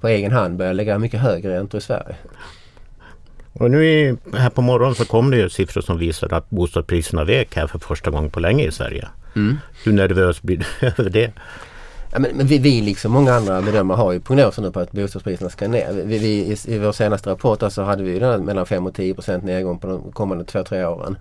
[0.00, 2.16] på egen hand börja lägga mycket högre räntor i Sverige.
[3.52, 7.24] Och nu i, här på morgonen så kom det ju siffror som visar att bostadspriserna
[7.24, 9.08] vek här för första gången på länge i Sverige.
[9.36, 9.58] Mm.
[9.84, 11.32] Hur nervös blir du över det?
[12.12, 14.92] Ja, men, men vi, vi liksom många andra bedömare har ju prognoser nu på att
[14.92, 15.92] bostadspriserna ska ner.
[15.92, 19.14] Vi, vi, i, I vår senaste rapport så hade vi den mellan 5 och 10
[19.14, 21.16] procent nedgång på de kommande 2-3 åren.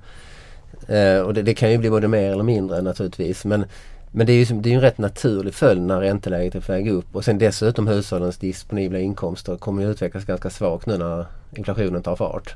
[0.87, 3.45] Eh, och det, det, kan ju bli både mer eller mindre naturligtvis.
[3.45, 3.65] Men,
[4.11, 6.89] men det är ju det är en rätt naturlig följd när ränteläget är på väg
[6.89, 7.15] upp.
[7.15, 12.15] Och sen dessutom hushållens disponibla inkomster kommer ju utvecklas ganska svagt nu när inflationen tar
[12.15, 12.55] fart.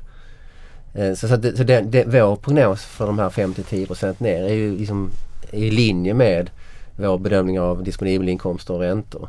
[0.94, 4.54] Eh, så, så, det, så det, det, vår prognos för de här 5-10% ner är
[4.54, 5.10] ju liksom
[5.50, 6.50] i linje med
[6.96, 9.28] vår bedömning av disponibla inkomster och räntor.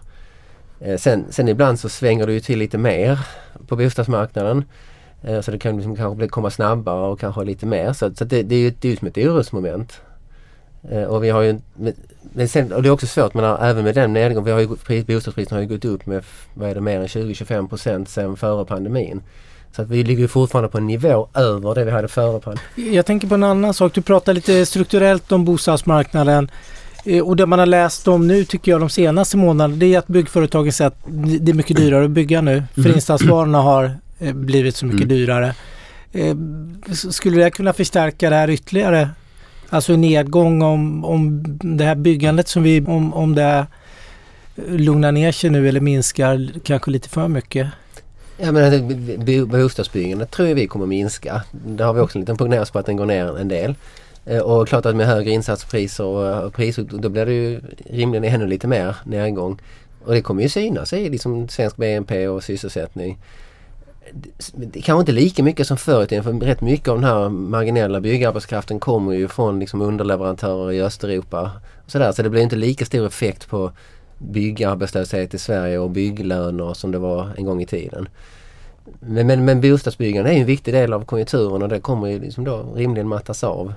[0.79, 3.19] Eh, sen, sen ibland så svänger det ju till lite mer
[3.67, 4.63] på bostadsmarknaden.
[5.23, 7.93] Eh, så det kan liksom kanske komma snabbare och kanske lite mer.
[7.93, 10.01] Så, så det, det är ju det är som ett orosmoment.
[11.07, 11.59] Och vi har ju,
[12.33, 15.03] men sen, och det är också svårt men även med den nedgången, vi har ju,
[15.03, 16.23] bostadspriserna har ju gått upp med
[16.53, 19.21] vad är det, mer än 20-25 procent sen före pandemin.
[19.75, 22.93] Så att vi ligger fortfarande på en nivå över det vi hade före pandemin.
[22.93, 23.93] Jag tänker på en annan sak.
[23.93, 26.51] Du pratar lite strukturellt om bostadsmarknaden.
[27.05, 29.99] Eh, och det man har läst om nu tycker jag de senaste månaderna det är
[29.99, 30.99] att byggföretagen säger att
[31.41, 32.63] det är mycket dyrare att bygga nu.
[32.73, 32.95] För mm.
[32.95, 35.09] insatsvarorna har eh, blivit så mycket mm.
[35.09, 35.55] dyrare.
[36.11, 36.35] Eh,
[36.91, 39.09] skulle det kunna förstärka det här ytterligare?
[39.69, 41.43] Alltså en nedgång om, om
[41.77, 43.67] det här byggandet som vi, om, om det
[44.67, 47.67] lugnar ner sig nu eller minskar kanske lite för mycket?
[48.37, 51.43] Ja men bostadsbyggandet tror jag vi kommer minska.
[51.51, 53.75] Det har vi också en liten prognos på att den går ner en del.
[54.25, 58.47] Eh, och klart att med högre insatspriser och priser då blir det ju rimligen ännu
[58.47, 59.61] lite mer nedgång.
[60.05, 63.17] Och det kommer ju synas i liksom svensk BNP och sysselsättning.
[64.53, 67.29] Det kanske inte lika mycket som förr i tiden för rätt mycket av den här
[67.29, 71.51] marginella byggarbetskraften kommer ju från liksom underleverantörer i Östeuropa.
[71.85, 72.11] Och så, där.
[72.11, 73.71] så det blir inte lika stor effekt på
[74.17, 78.07] byggarbetslöshet i Sverige och bygglöner som det var en gång i tiden.
[78.99, 82.43] Men, men, men bostadsbyggande är en viktig del av konjunkturen och det kommer ju liksom
[82.43, 83.73] då rimligen mattas av.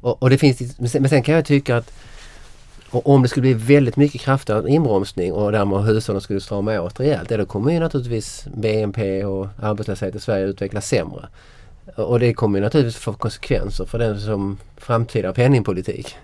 [0.00, 1.92] Och, och det finns, men sen kan jag tycka att
[2.90, 7.28] om det skulle bli väldigt mycket kraftigare inbromsning och därmed hushållen skulle strama åt rejält,
[7.28, 11.28] då kommer ju naturligtvis BNP och arbetslöshet i Sverige utvecklas sämre.
[11.94, 16.16] Och det kommer ju naturligtvis få konsekvenser för den som framtida penningpolitik.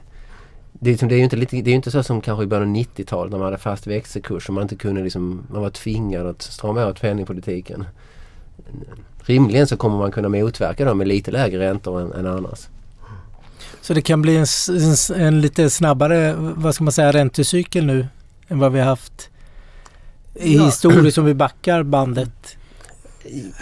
[0.80, 2.46] Det är, liksom, det är ju inte, lite, det är inte så som kanske i
[2.46, 5.70] början av 90-talet när man hade fast växelkurs och man inte kunde liksom, man var
[5.70, 7.84] tvingad att strama åt penningpolitiken.
[9.20, 12.68] Rimligen så kommer man kunna motverka dem med lite lägre räntor än, än annars.
[13.80, 18.06] Så det kan bli en, en, en, lite snabbare, vad ska man säga, räntecykel nu
[18.48, 19.30] än vad vi har haft
[20.34, 20.64] i ja.
[20.64, 22.56] historiskt om vi backar bandet?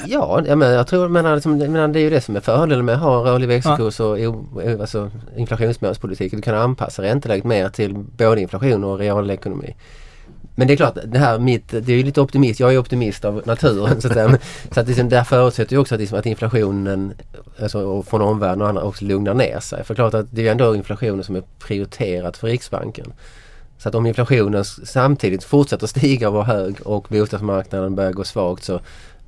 [0.06, 2.84] Ja, jag, menar, jag tror menar, liksom, menar, det är ju det som är fördelen
[2.84, 4.04] med att ha rörlig växelkurs ja.
[4.04, 6.32] och alltså, inflationsmålspolitik.
[6.32, 9.74] Du kan anpassa ränteläget mer till både inflation och realekonomi.
[10.54, 12.60] Men det är klart, det här mitt, det är ju lite optimist.
[12.60, 14.00] Jag är optimist av naturen.
[14.00, 17.14] så att, så att liksom, där förutsätter ju också att, liksom, att inflationen
[17.62, 19.84] alltså, från omvärlden och andra också lugnar ner sig.
[19.84, 23.12] För klart att det är ändå inflationen som är prioriterat för Riksbanken.
[23.78, 28.64] Så att om inflationen samtidigt fortsätter stiga och vara hög och bostadsmarknaden börjar gå svagt
[28.64, 28.80] så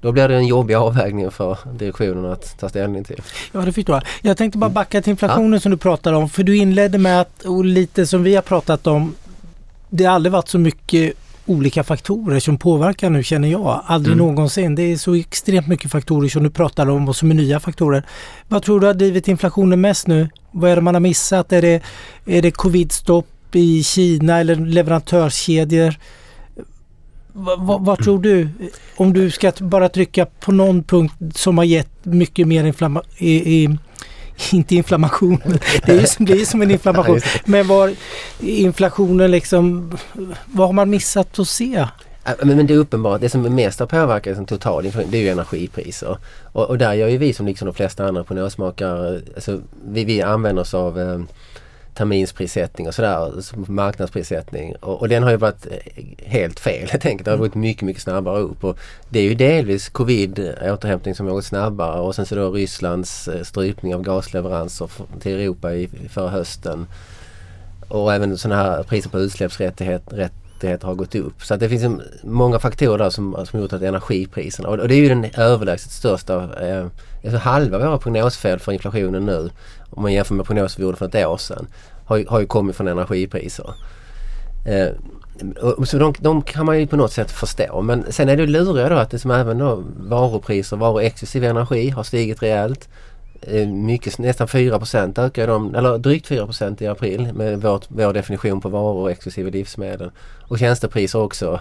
[0.04, 3.22] då blir det en jobbig avvägning för direktionen att ta ställning till.
[3.52, 4.02] Ja det förstår jag.
[4.22, 5.60] Jag tänkte bara backa till inflationen ja.
[5.60, 6.28] som du pratade om.
[6.28, 9.14] För du inledde med att, och lite som vi har pratat om,
[9.88, 11.12] det har aldrig varit så mycket
[11.46, 13.82] olika faktorer som påverkar nu känner jag.
[13.86, 14.26] Aldrig mm.
[14.26, 14.74] någonsin.
[14.74, 18.06] Det är så extremt mycket faktorer som du pratar om och som är nya faktorer.
[18.48, 20.28] Vad tror du har drivit inflationen mest nu?
[20.50, 21.52] Vad är det man har missat?
[21.52, 21.82] Är det,
[22.26, 25.94] är det covidstopp i Kina eller leverantörskedjor?
[27.36, 28.48] Vad, tror du?
[28.96, 33.78] Om du ska bara trycka på någon punkt som har gett mycket mer inflammation
[34.52, 35.40] inte inflammation.
[35.86, 37.20] Det är ju som, det som en inflammation.
[37.44, 37.94] Men var
[38.40, 39.92] inflationen liksom,
[40.46, 41.86] vad har man missat att se?
[42.42, 46.16] Men, det är uppenbart, det som mest har påverkat liksom, total det är ju energipriser.
[46.42, 50.22] Och, och, där gör ju vi som liksom de flesta andra prognosmakare, alltså, vi, vi
[50.22, 51.20] använder oss av eh,
[51.94, 53.32] terminsprissättning och sådär,
[53.70, 54.76] marknadsprissättning.
[54.76, 57.24] Och, och, den har ju varit eh, helt fel helt enkelt.
[57.24, 58.64] Det har gått mycket, mycket snabbare upp.
[58.64, 58.78] Och
[59.08, 63.28] det är ju delvis covid återhämtning som har gått snabbare och sen så då Rysslands
[63.28, 66.86] eh, strypning av gasleveranser till Europa i, förra hösten.
[67.88, 71.42] Och även sådana här priser på utsläppsrättigheter har gått upp.
[71.42, 75.00] Så det finns många faktorer där som, som gjort att energipriserna och, och det är
[75.00, 76.86] ju den överlägset största, eh,
[77.24, 79.50] alltså halva våra prognosfel för inflationen nu
[79.96, 81.66] om man jämför med prognoser vi gjorde för ett år sedan,
[82.04, 83.74] har, har ju kommit från energipriser.
[84.66, 84.88] Eh,
[85.84, 87.82] så de, de, kan man ju på något sätt förstå.
[87.82, 91.90] Men sen är det luriga då att det som även då varupriser, varor exklusive energi
[91.90, 92.88] har stigit rejält.
[93.40, 94.80] Eh, mycket, nästan 4
[95.16, 100.10] ökar de, eller drygt 4% i april med vårt, vår definition på varor exklusive livsmedel.
[100.48, 101.60] Och tjänstepriser också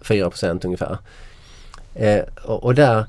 [0.00, 0.98] 4% ungefär.
[1.94, 3.06] Eh, och, och där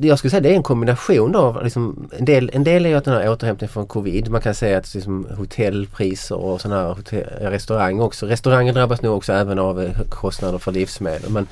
[0.00, 1.60] jag skulle säga det är en kombination då.
[1.62, 4.30] Liksom, en, del, en del är ju att den här återhämtningen från covid.
[4.30, 8.26] Man kan säga att liksom, hotellpriser och sådana här hotell, restaurang också.
[8.26, 11.30] Restauranger drabbas nog också även av eh, kostnader för livsmedel.
[11.30, 11.46] Men,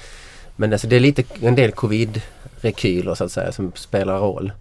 [0.56, 4.52] men alltså, det är lite en del covid-rekyler så att säga som spelar roll.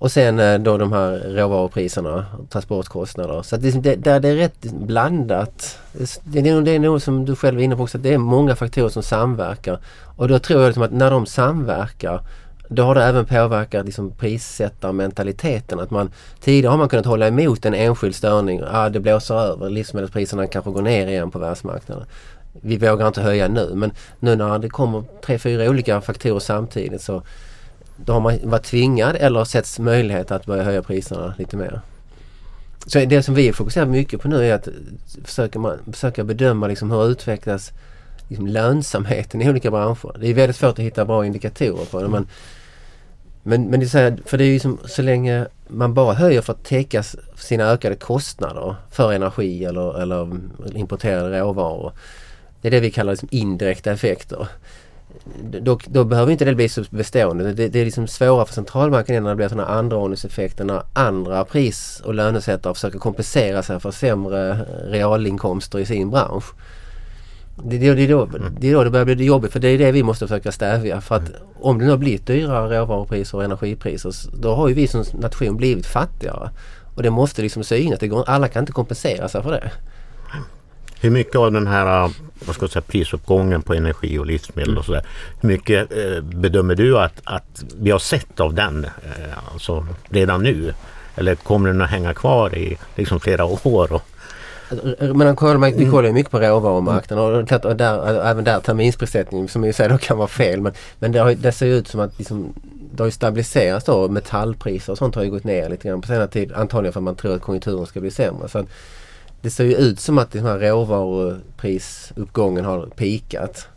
[0.00, 3.42] Och sen eh, då de här råvarupriserna, transportkostnader.
[3.42, 5.78] Så att det, det, det är rätt blandat.
[6.22, 8.14] Det är, nog, det är nog som du själv är inne på också, att det
[8.14, 9.78] är många faktorer som samverkar.
[10.16, 12.20] Och då tror jag liksom att när de samverkar
[12.68, 15.80] då har det även påverkat liksom prissättarmentaliteten.
[15.80, 16.10] Att man,
[16.40, 18.62] tidigare har man kunnat hålla emot en enskild störning.
[18.70, 22.06] Ah, det blåser över, livsmedelspriserna kanske går ner igen på världsmarknaden.
[22.52, 27.02] Vi vågar inte höja nu men nu när det kommer tre, fyra olika faktorer samtidigt
[27.02, 27.22] så
[28.04, 31.80] då har man varit tvingad eller setts möjlighet att börja höja priserna lite mer.
[32.86, 34.68] Så det som vi fokuserar mycket på nu är att
[35.24, 37.72] försöka, man, försöka bedöma liksom hur utvecklas
[38.28, 40.18] liksom lönsamheten i olika branscher.
[40.20, 42.08] Det är väldigt svårt att hitta bra indikatorer på det.
[42.08, 42.26] Men,
[43.42, 46.14] men, men det är så, här, för det är ju som, så länge man bara
[46.14, 47.02] höjer för att täcka
[47.34, 50.38] sina ökade kostnader för energi eller, eller
[50.74, 51.92] importerade råvaror.
[52.60, 54.48] Det är det vi kallar liksom indirekta effekter
[55.62, 57.52] då, då behöver inte det bli så bestående.
[57.52, 62.02] Det, det är liksom svårare för centralbanken när det blir sådana andraordningseffekter när andra pris
[62.04, 66.44] och lönesättare försöker kompensera sig för sämre realinkomster i sin bransch.
[67.64, 68.28] Det, det, det, är då,
[68.60, 71.00] det är då det börjar bli jobbigt för det är det vi måste försöka stävja.
[71.00, 74.88] För att om det nu har blivit dyrare råvarupriser och energipriser då har ju vi
[74.88, 76.50] som nation blivit fattigare.
[76.94, 78.00] Och det måste liksom synas.
[78.26, 79.70] alla kan inte kompensera sig för det.
[81.00, 82.10] Hur mycket av den här
[82.46, 85.06] vad ska jag säga, prisuppgången på energi och livsmedel och sådär.
[85.40, 90.42] Hur mycket eh, bedömer du att, att vi har sett av den eh, alltså redan
[90.42, 90.74] nu?
[91.16, 93.92] Eller kommer den att hänga kvar i liksom flera år?
[93.92, 94.02] Och,
[95.16, 99.64] men kollar, vi kollar ju mycket på råvarumarknaden och, och där, även där terminsprissättning som
[99.64, 100.60] i sig då kan vara fel.
[100.60, 102.54] Men, men det, har, det ser ut som att liksom,
[102.94, 104.08] det har stabiliserats då.
[104.08, 106.52] Metallpriser och sånt har ju gått ner lite grann på senare tid.
[106.52, 108.48] Antagligen för att man tror att konjunkturen ska bli sämre.
[108.48, 108.66] Så att,
[109.42, 113.68] det ser ju ut som att den här råvaruprisuppgången har pikat.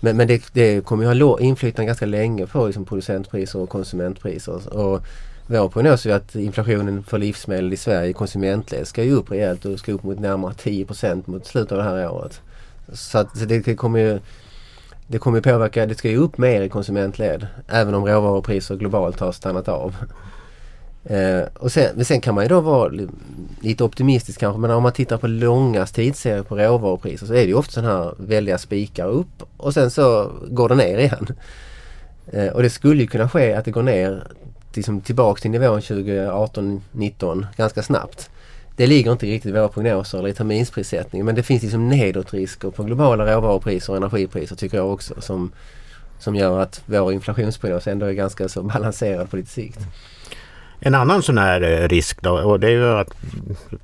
[0.00, 4.76] Men, men det, det kommer ju ha inflytande ganska länge på liksom producentpriser och konsumentpriser.
[4.76, 5.02] Och
[5.46, 9.78] vår prognos är att inflationen för livsmedel i Sverige konsumentled ska ju upp rejält och
[9.78, 12.40] ska upp mot närmare 10% mot slutet av det här året.
[12.92, 14.18] Så, att, så det, det kommer ju
[15.06, 17.46] det kommer påverka, det ska ju upp mer i konsumentled.
[17.68, 19.96] Även om råvarupriser globalt har stannat av.
[21.04, 22.92] Eh, och sen, sen kan man ju då vara
[23.60, 27.46] lite optimistisk kanske men om man tittar på långa tidsserier på råvarupriser så är det
[27.46, 31.26] ju ofta sådana här väldiga spikar upp och sen så går det ner igen.
[32.32, 34.26] Eh, och det skulle ju kunna ske att det går ner
[34.74, 38.30] liksom tillbaks till nivån 2018-19 ganska snabbt.
[38.76, 42.70] Det ligger inte riktigt i våra prognoser eller i terminsprissättningen men det finns liksom nedåtrisker
[42.70, 45.52] på globala råvarupriser och energipriser tycker jag också som,
[46.18, 49.80] som gör att vår inflationsprognos ändå är ganska så balanserad på lite sikt.
[50.84, 53.14] En annan sån här eh, risk då, och det är ju att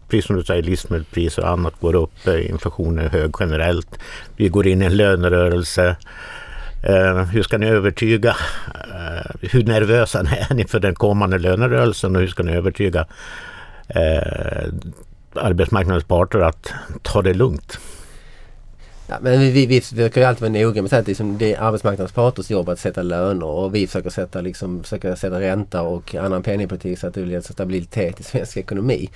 [0.09, 3.99] precis som du säger livsmedelspriser och annat går upp, eh, inflationen är hög generellt.
[4.37, 5.97] Vi går in i en lönerörelse.
[6.83, 8.37] Eh, hur ska ni övertyga,
[8.75, 10.19] eh, hur nervösa
[10.51, 13.07] är ni för den kommande lönerörelsen och hur ska ni övertyga
[13.89, 14.69] eh,
[15.35, 17.79] arbetsmarknadens parter att ta det lugnt?
[19.11, 21.61] Ja, men vi, vi, vi försöker ju alltid vara noga med att liksom, det är
[21.61, 26.15] arbetsmarknadens parters jobb att sätta löner och vi försöker sätta, liksom, försöker sätta ränta och
[26.15, 29.11] annan penningpolitik så att det blir stabilitet i svensk ekonomi.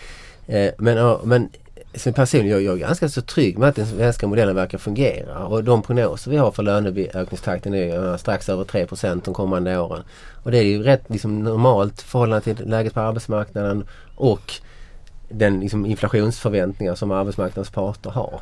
[0.46, 1.48] Eh, men, men
[1.94, 5.46] som person, jag, jag är ganska så trygg med att den svenska modellen verkar fungera
[5.46, 10.02] och de prognoser vi har för löneökningstakten är eh, strax över 3% de kommande åren.
[10.42, 14.52] Och det är ju rätt liksom, normalt förhållande till läget på arbetsmarknaden och
[15.28, 18.40] den liksom, inflationsförväntningar som arbetsmarknadens parter har.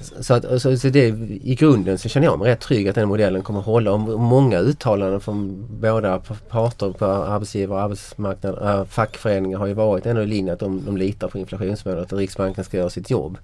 [0.00, 1.06] Så, att, så, så det,
[1.42, 3.92] i grunden så känner jag mig rätt trygg att den modellen kommer hålla.
[3.92, 10.06] Och många uttalanden från båda parter på arbetsgivare och arbetsmarknad, äh, fackföreningar har ju varit
[10.06, 13.38] ändå i linje att de, de litar på inflationsmålet och Riksbanken ska göra sitt jobb.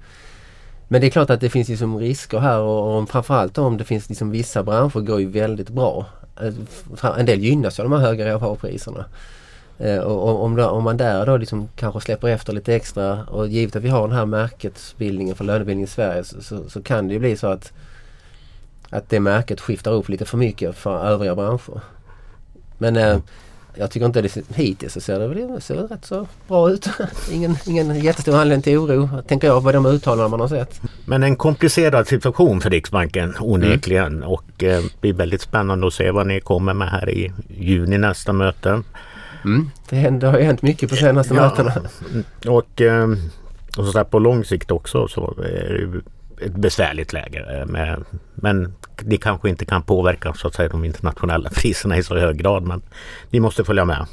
[0.88, 3.84] Men det är klart att det finns liksom risker här och, och framförallt om det
[3.84, 6.06] finns liksom vissa branscher går ju väldigt bra.
[6.40, 9.04] Äh, en del gynnas ju av de här höga råvarupriserna.
[9.78, 13.76] Eh, och om, om man där då liksom kanske släpper efter lite extra och givet
[13.76, 17.14] att vi har den här märkesbildningen för lönebildning i Sverige så, så, så, kan det
[17.14, 17.72] ju bli så att,
[18.90, 21.80] att det märket skiftar upp lite för mycket för övriga branscher.
[22.78, 23.18] Men eh,
[23.78, 26.88] jag tycker inte det hittills så ser det väl ser rätt så bra ut.
[27.32, 30.80] ingen, ingen jättestor anledning till oro tänker jag vad de uttalanden man har sett.
[31.04, 34.28] Men en komplicerad situation för Riksbanken onekligen mm.
[34.28, 37.98] och eh, det blir väldigt spännande att se vad ni kommer med här i juni
[37.98, 38.82] nästa möte.
[39.46, 39.70] Mm.
[39.88, 41.40] Det, händer, har ju hänt mycket på senaste ja.
[41.40, 41.72] mötena.
[42.46, 43.16] Och, ehm,
[43.78, 46.00] och så på lång sikt också så är det
[46.46, 47.60] ett besvärligt läge.
[47.60, 52.02] Eh, med, men det kanske inte kan påverka så att säga, de internationella priserna i
[52.02, 52.62] så hög grad.
[52.62, 52.82] Men
[53.30, 54.06] ni måste följa med.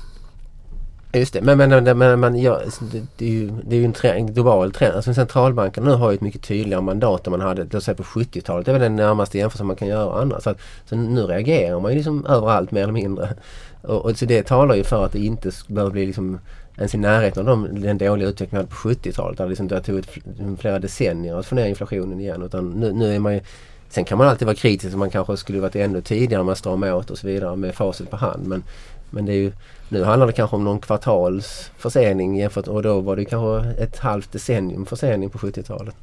[1.15, 2.61] Just det, men, men, men, men ja,
[2.91, 4.95] det, det, är ju, det är ju en, trend, en global trend.
[4.95, 8.03] Alltså centralbanken nu har ju ett mycket tydligare mandat än man hade låt säga på
[8.03, 8.65] 70-talet.
[8.65, 10.43] Det är väl den närmaste jämförelse man kan göra annars.
[10.43, 10.59] Så, att,
[10.89, 13.35] så nu reagerar man ju liksom överallt mer eller mindre.
[13.83, 16.39] Och, och så det talar ju för att det inte behöver bli liksom
[16.77, 19.37] ens i närheten av de, den dåliga utvecklingen på 70-talet.
[19.37, 22.41] Där liksom det tog ett, liksom flera decennier att få ner inflationen igen.
[22.41, 23.41] Utan nu, nu är man ju,
[23.89, 24.95] sen kan man alltid vara kritisk.
[24.95, 28.09] Man kanske skulle varit ännu tidigare med att strama åt och så vidare med facit
[28.09, 28.47] på hand.
[28.47, 28.63] Men,
[29.09, 29.51] men det är ju,
[29.89, 33.99] nu handlar det kanske om någon kvartals försening jämfört och då var det kanske ett
[33.99, 35.95] halvt decennium försening på 70-talet.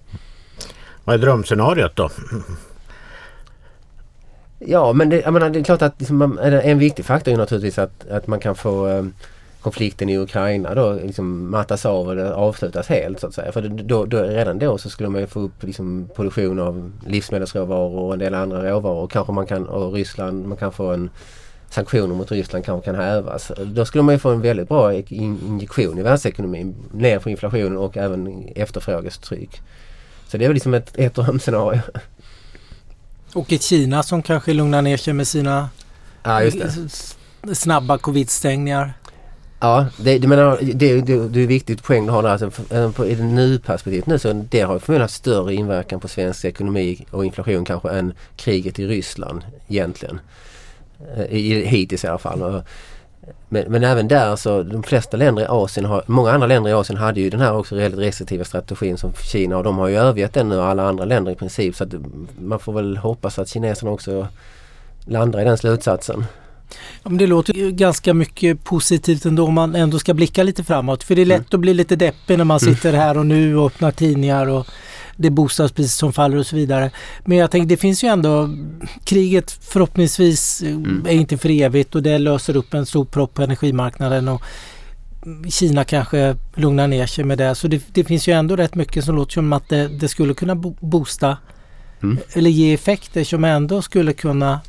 [1.05, 2.11] Vad är drömscenariot då?
[4.67, 7.79] Ja men det, jag menar, det är klart att liksom, en viktig faktor är naturligtvis
[7.79, 9.05] att, att man kan få eh,
[9.61, 13.53] konflikten i Ukraina då liksom mattas av eller avslutas helt så att säga.
[13.53, 17.99] För då, då, redan då så skulle man ju få upp liksom produktion av livsmedelsråvaror
[17.99, 19.07] och en del andra råvaror.
[19.07, 21.11] Kanske man kan, och Ryssland, man kan få en
[21.71, 23.53] sanktioner mot Ryssland kanske kan hävas.
[23.67, 26.75] Då skulle man ju få en väldigt bra injektion i världsekonomin.
[26.93, 29.61] Ner för inflationen och även efterfrågestryck.
[30.29, 31.81] Så det är väl liksom ett, ett drömscenario.
[33.33, 35.69] Och ett Kina som kanske lugnar ner sig med sina
[36.23, 36.41] ja,
[37.53, 38.93] snabba covid-stängningar.
[39.61, 42.31] Ja, det, det, menar, det, det, det är viktigt poäng du har där.
[42.31, 47.07] Alltså, I det nu-perspektivet nu så det har förmodligen haft större inverkan på svensk ekonomi
[47.11, 50.21] och inflation kanske än kriget i Ryssland egentligen.
[51.17, 52.63] Eh, I, hittills i alla fall.
[53.49, 56.75] Men, men, även där så de flesta länder i Asien, har, många andra länder i
[56.75, 59.97] Asien hade ju den här också väldigt restriktiva strategin som Kina och de har ju
[59.97, 61.77] övergett den nu alla andra länder i princip.
[61.77, 61.95] Så att
[62.39, 64.29] man får väl hoppas att kineserna också
[65.05, 66.25] landar i den slutsatsen.
[67.03, 70.65] Ja, men det låter ju ganska mycket positivt ändå om man ändå ska blicka lite
[70.65, 71.03] framåt.
[71.03, 71.49] För det är lätt mm.
[71.53, 72.75] att bli lite deppig när man mm.
[72.75, 74.67] sitter här och nu och öppnar tidningar och
[75.21, 76.91] det är bostadspriser som faller och så vidare.
[77.25, 78.51] Men jag tänker det finns ju ändå
[79.05, 81.07] kriget förhoppningsvis mm.
[81.09, 84.29] är inte för evigt och det löser upp en stor propp på energimarknaden.
[84.29, 84.43] Och
[85.49, 87.55] Kina kanske lugnar ner sig med det.
[87.55, 90.35] Så det, det finns ju ändå rätt mycket som låter som att det, det skulle
[90.35, 91.37] kunna boosta
[92.03, 92.19] mm.
[92.33, 94.61] eller ge effekter som ändå skulle kunna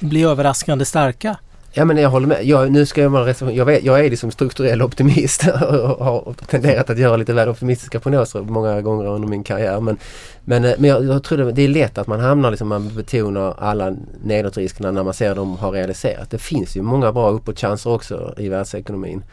[0.00, 1.36] bli överraskande starka.
[1.76, 2.44] Ja men jag håller med.
[2.44, 6.90] Jag, nu ska jag vara jag, vet, jag är liksom strukturell optimist och har tenderat
[6.90, 9.80] att göra lite väl optimistiska prognoser många gånger under min karriär.
[9.80, 9.98] Men,
[10.44, 12.94] men, eh, men jag, jag tror det, det är lätt att man hamnar liksom, man
[12.94, 16.30] betonar alla nedåtriskerna när man ser dem har realiserat.
[16.30, 19.24] Det finns ju många bra uppåtchanser också i världsekonomin.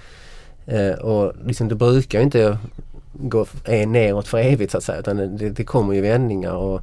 [0.66, 2.58] Eh, och liksom det brukar inte
[3.14, 3.46] gå
[3.88, 6.54] neråt för evigt så att säga utan det, det kommer ju vändningar.
[6.54, 6.82] Och,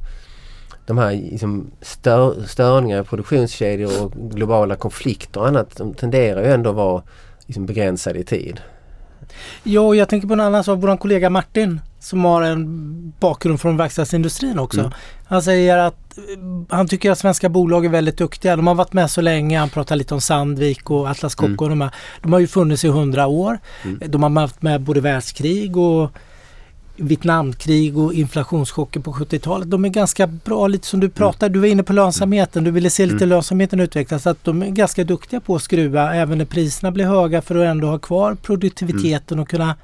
[0.89, 6.51] de här liksom stör, störningar i produktionskedjor och globala konflikter och annat de tenderar ju
[6.51, 7.03] ändå att vara
[7.45, 8.61] liksom begränsade i tid.
[9.63, 10.79] Ja, och jag tänker på en annan sak.
[10.81, 14.79] Vår kollega Martin som har en bakgrund från verkstadsindustrin också.
[14.79, 14.91] Mm.
[15.25, 16.23] Han säger att eh,
[16.69, 18.55] han tycker att svenska bolag är väldigt duktiga.
[18.55, 19.59] De har varit med så länge.
[19.59, 21.65] Han pratar lite om Sandvik och Atlas Copco.
[21.65, 21.79] Mm.
[21.79, 21.89] De,
[22.21, 23.59] de har ju funnits i hundra år.
[23.83, 24.11] Mm.
[24.11, 26.11] De har varit med både världskrig och
[27.01, 29.69] Vietnamkrig och inflationschocker på 70-talet.
[29.69, 32.89] De är ganska bra, lite som du pratade, du var inne på lönsamheten, du ville
[32.89, 33.29] se lite mm.
[33.29, 34.27] lönsamheten utvecklas.
[34.27, 37.71] Att de är ganska duktiga på att skruva även när priserna blir höga för att
[37.71, 39.41] ändå ha kvar produktiviteten mm.
[39.41, 39.75] och kunna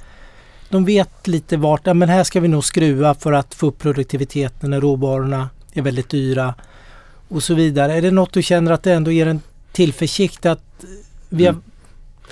[0.70, 3.80] de vet lite vart, ja, men här ska vi nog skruva för att få upp
[3.80, 6.54] produktiviteten när råvarorna är väldigt dyra
[7.28, 7.94] och så vidare.
[7.94, 9.42] Är det något du känner att det ändå ger en
[9.72, 10.86] tillförsikt att
[11.30, 11.62] vi har mm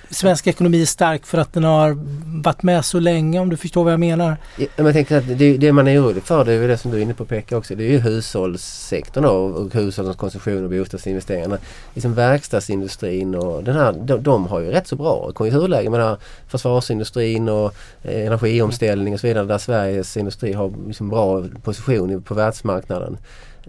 [0.09, 1.97] svensk ekonomi är stark för att den har
[2.43, 4.37] varit med så länge om du förstår vad jag menar.
[4.57, 6.91] Ja, men jag tänker att det, det man är orolig för det är det som
[6.91, 7.75] du är inne på Pekka också.
[7.75, 11.57] Det är ju hushållssektorn och, och hushållens konsumtion och bostadsinvesteringarna.
[11.93, 15.83] Liksom verkstadsindustrin och den här, de, de har ju rätt så bra konjunkturläge.
[15.83, 16.17] Jag menar
[16.47, 22.33] försvarsindustrin och eh, energiomställning och så vidare där Sveriges industri har liksom bra position på
[22.33, 23.17] världsmarknaden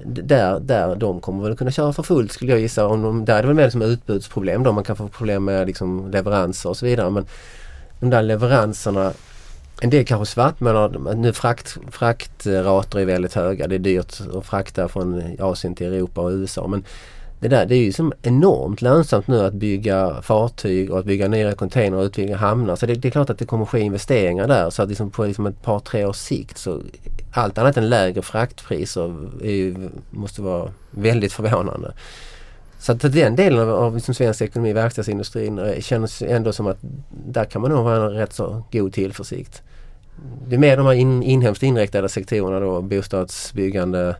[0.05, 2.87] där, där de kommer väl kunna köra för fullt skulle jag gissa.
[2.87, 4.73] Om de, där är det väl mer som utbudsproblem då.
[4.73, 7.11] Man kan få problem med liksom leveranser och så vidare.
[7.11, 7.27] Men
[8.01, 9.13] de där leveranserna
[9.81, 11.15] en del kanske svartmålar.
[11.15, 13.67] Nu frakt, fraktrater är väldigt höga.
[13.67, 16.67] Det är dyrt att frakta från Asien till Europa och USA.
[16.67, 16.85] Men
[17.41, 21.29] det där det är ju som enormt lönsamt nu att bygga fartyg och att bygga
[21.29, 22.77] nya container och utvidga hamnar.
[22.77, 24.71] Så det, det, är klart att det kommer ske investeringar där.
[24.71, 26.81] Så att liksom på liksom ett par tre års sikt så
[27.33, 29.15] allt annat än lägre fraktpriser
[30.11, 31.93] måste vara väldigt förvånande.
[32.79, 36.79] Så att den delen av, av liksom svensk ekonomi, verkstadsindustrin, eh, känns ändå som att
[37.27, 39.63] där kan man nog ha en rätt så god tillförsikt.
[40.49, 44.17] Det är mer de här in, inhemskt inriktade sektorerna då, bostadsbyggande,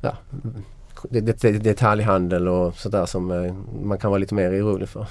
[0.00, 0.16] ja,
[1.60, 5.06] detaljhandel och sådär som eh, man kan vara lite mer orolig för.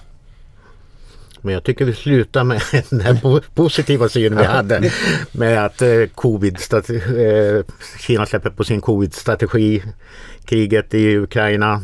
[1.41, 4.91] Men jag tycker vi slutar med den här po- positiva synen vi hade
[5.31, 7.65] med att eh, covid eh,
[7.99, 9.83] Kina släpper på sin covid-strategi.
[10.45, 11.81] Kriget i Ukraina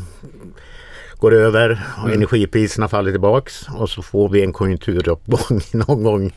[1.19, 6.33] går över och energipriserna faller tillbaks och så får vi en konjunkturuppgång någon gång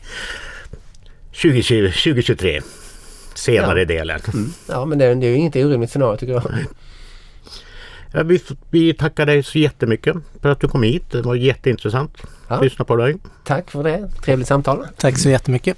[1.31, 2.61] 2020, 2023.
[3.35, 3.85] Senare Ja.
[3.85, 4.19] delen.
[4.69, 6.43] Ja men det, är- det är ju inget orimligt scenario tycker jag.
[8.13, 11.03] Ja, vi, vi tackar dig så jättemycket för att du kom hit.
[11.11, 12.55] Det var jätteintressant Ja.
[12.55, 13.15] att lyssna på dig.
[13.43, 14.09] Tack för det.
[14.23, 14.87] Trevligt samtal.
[14.97, 15.77] Tack så jättemycket.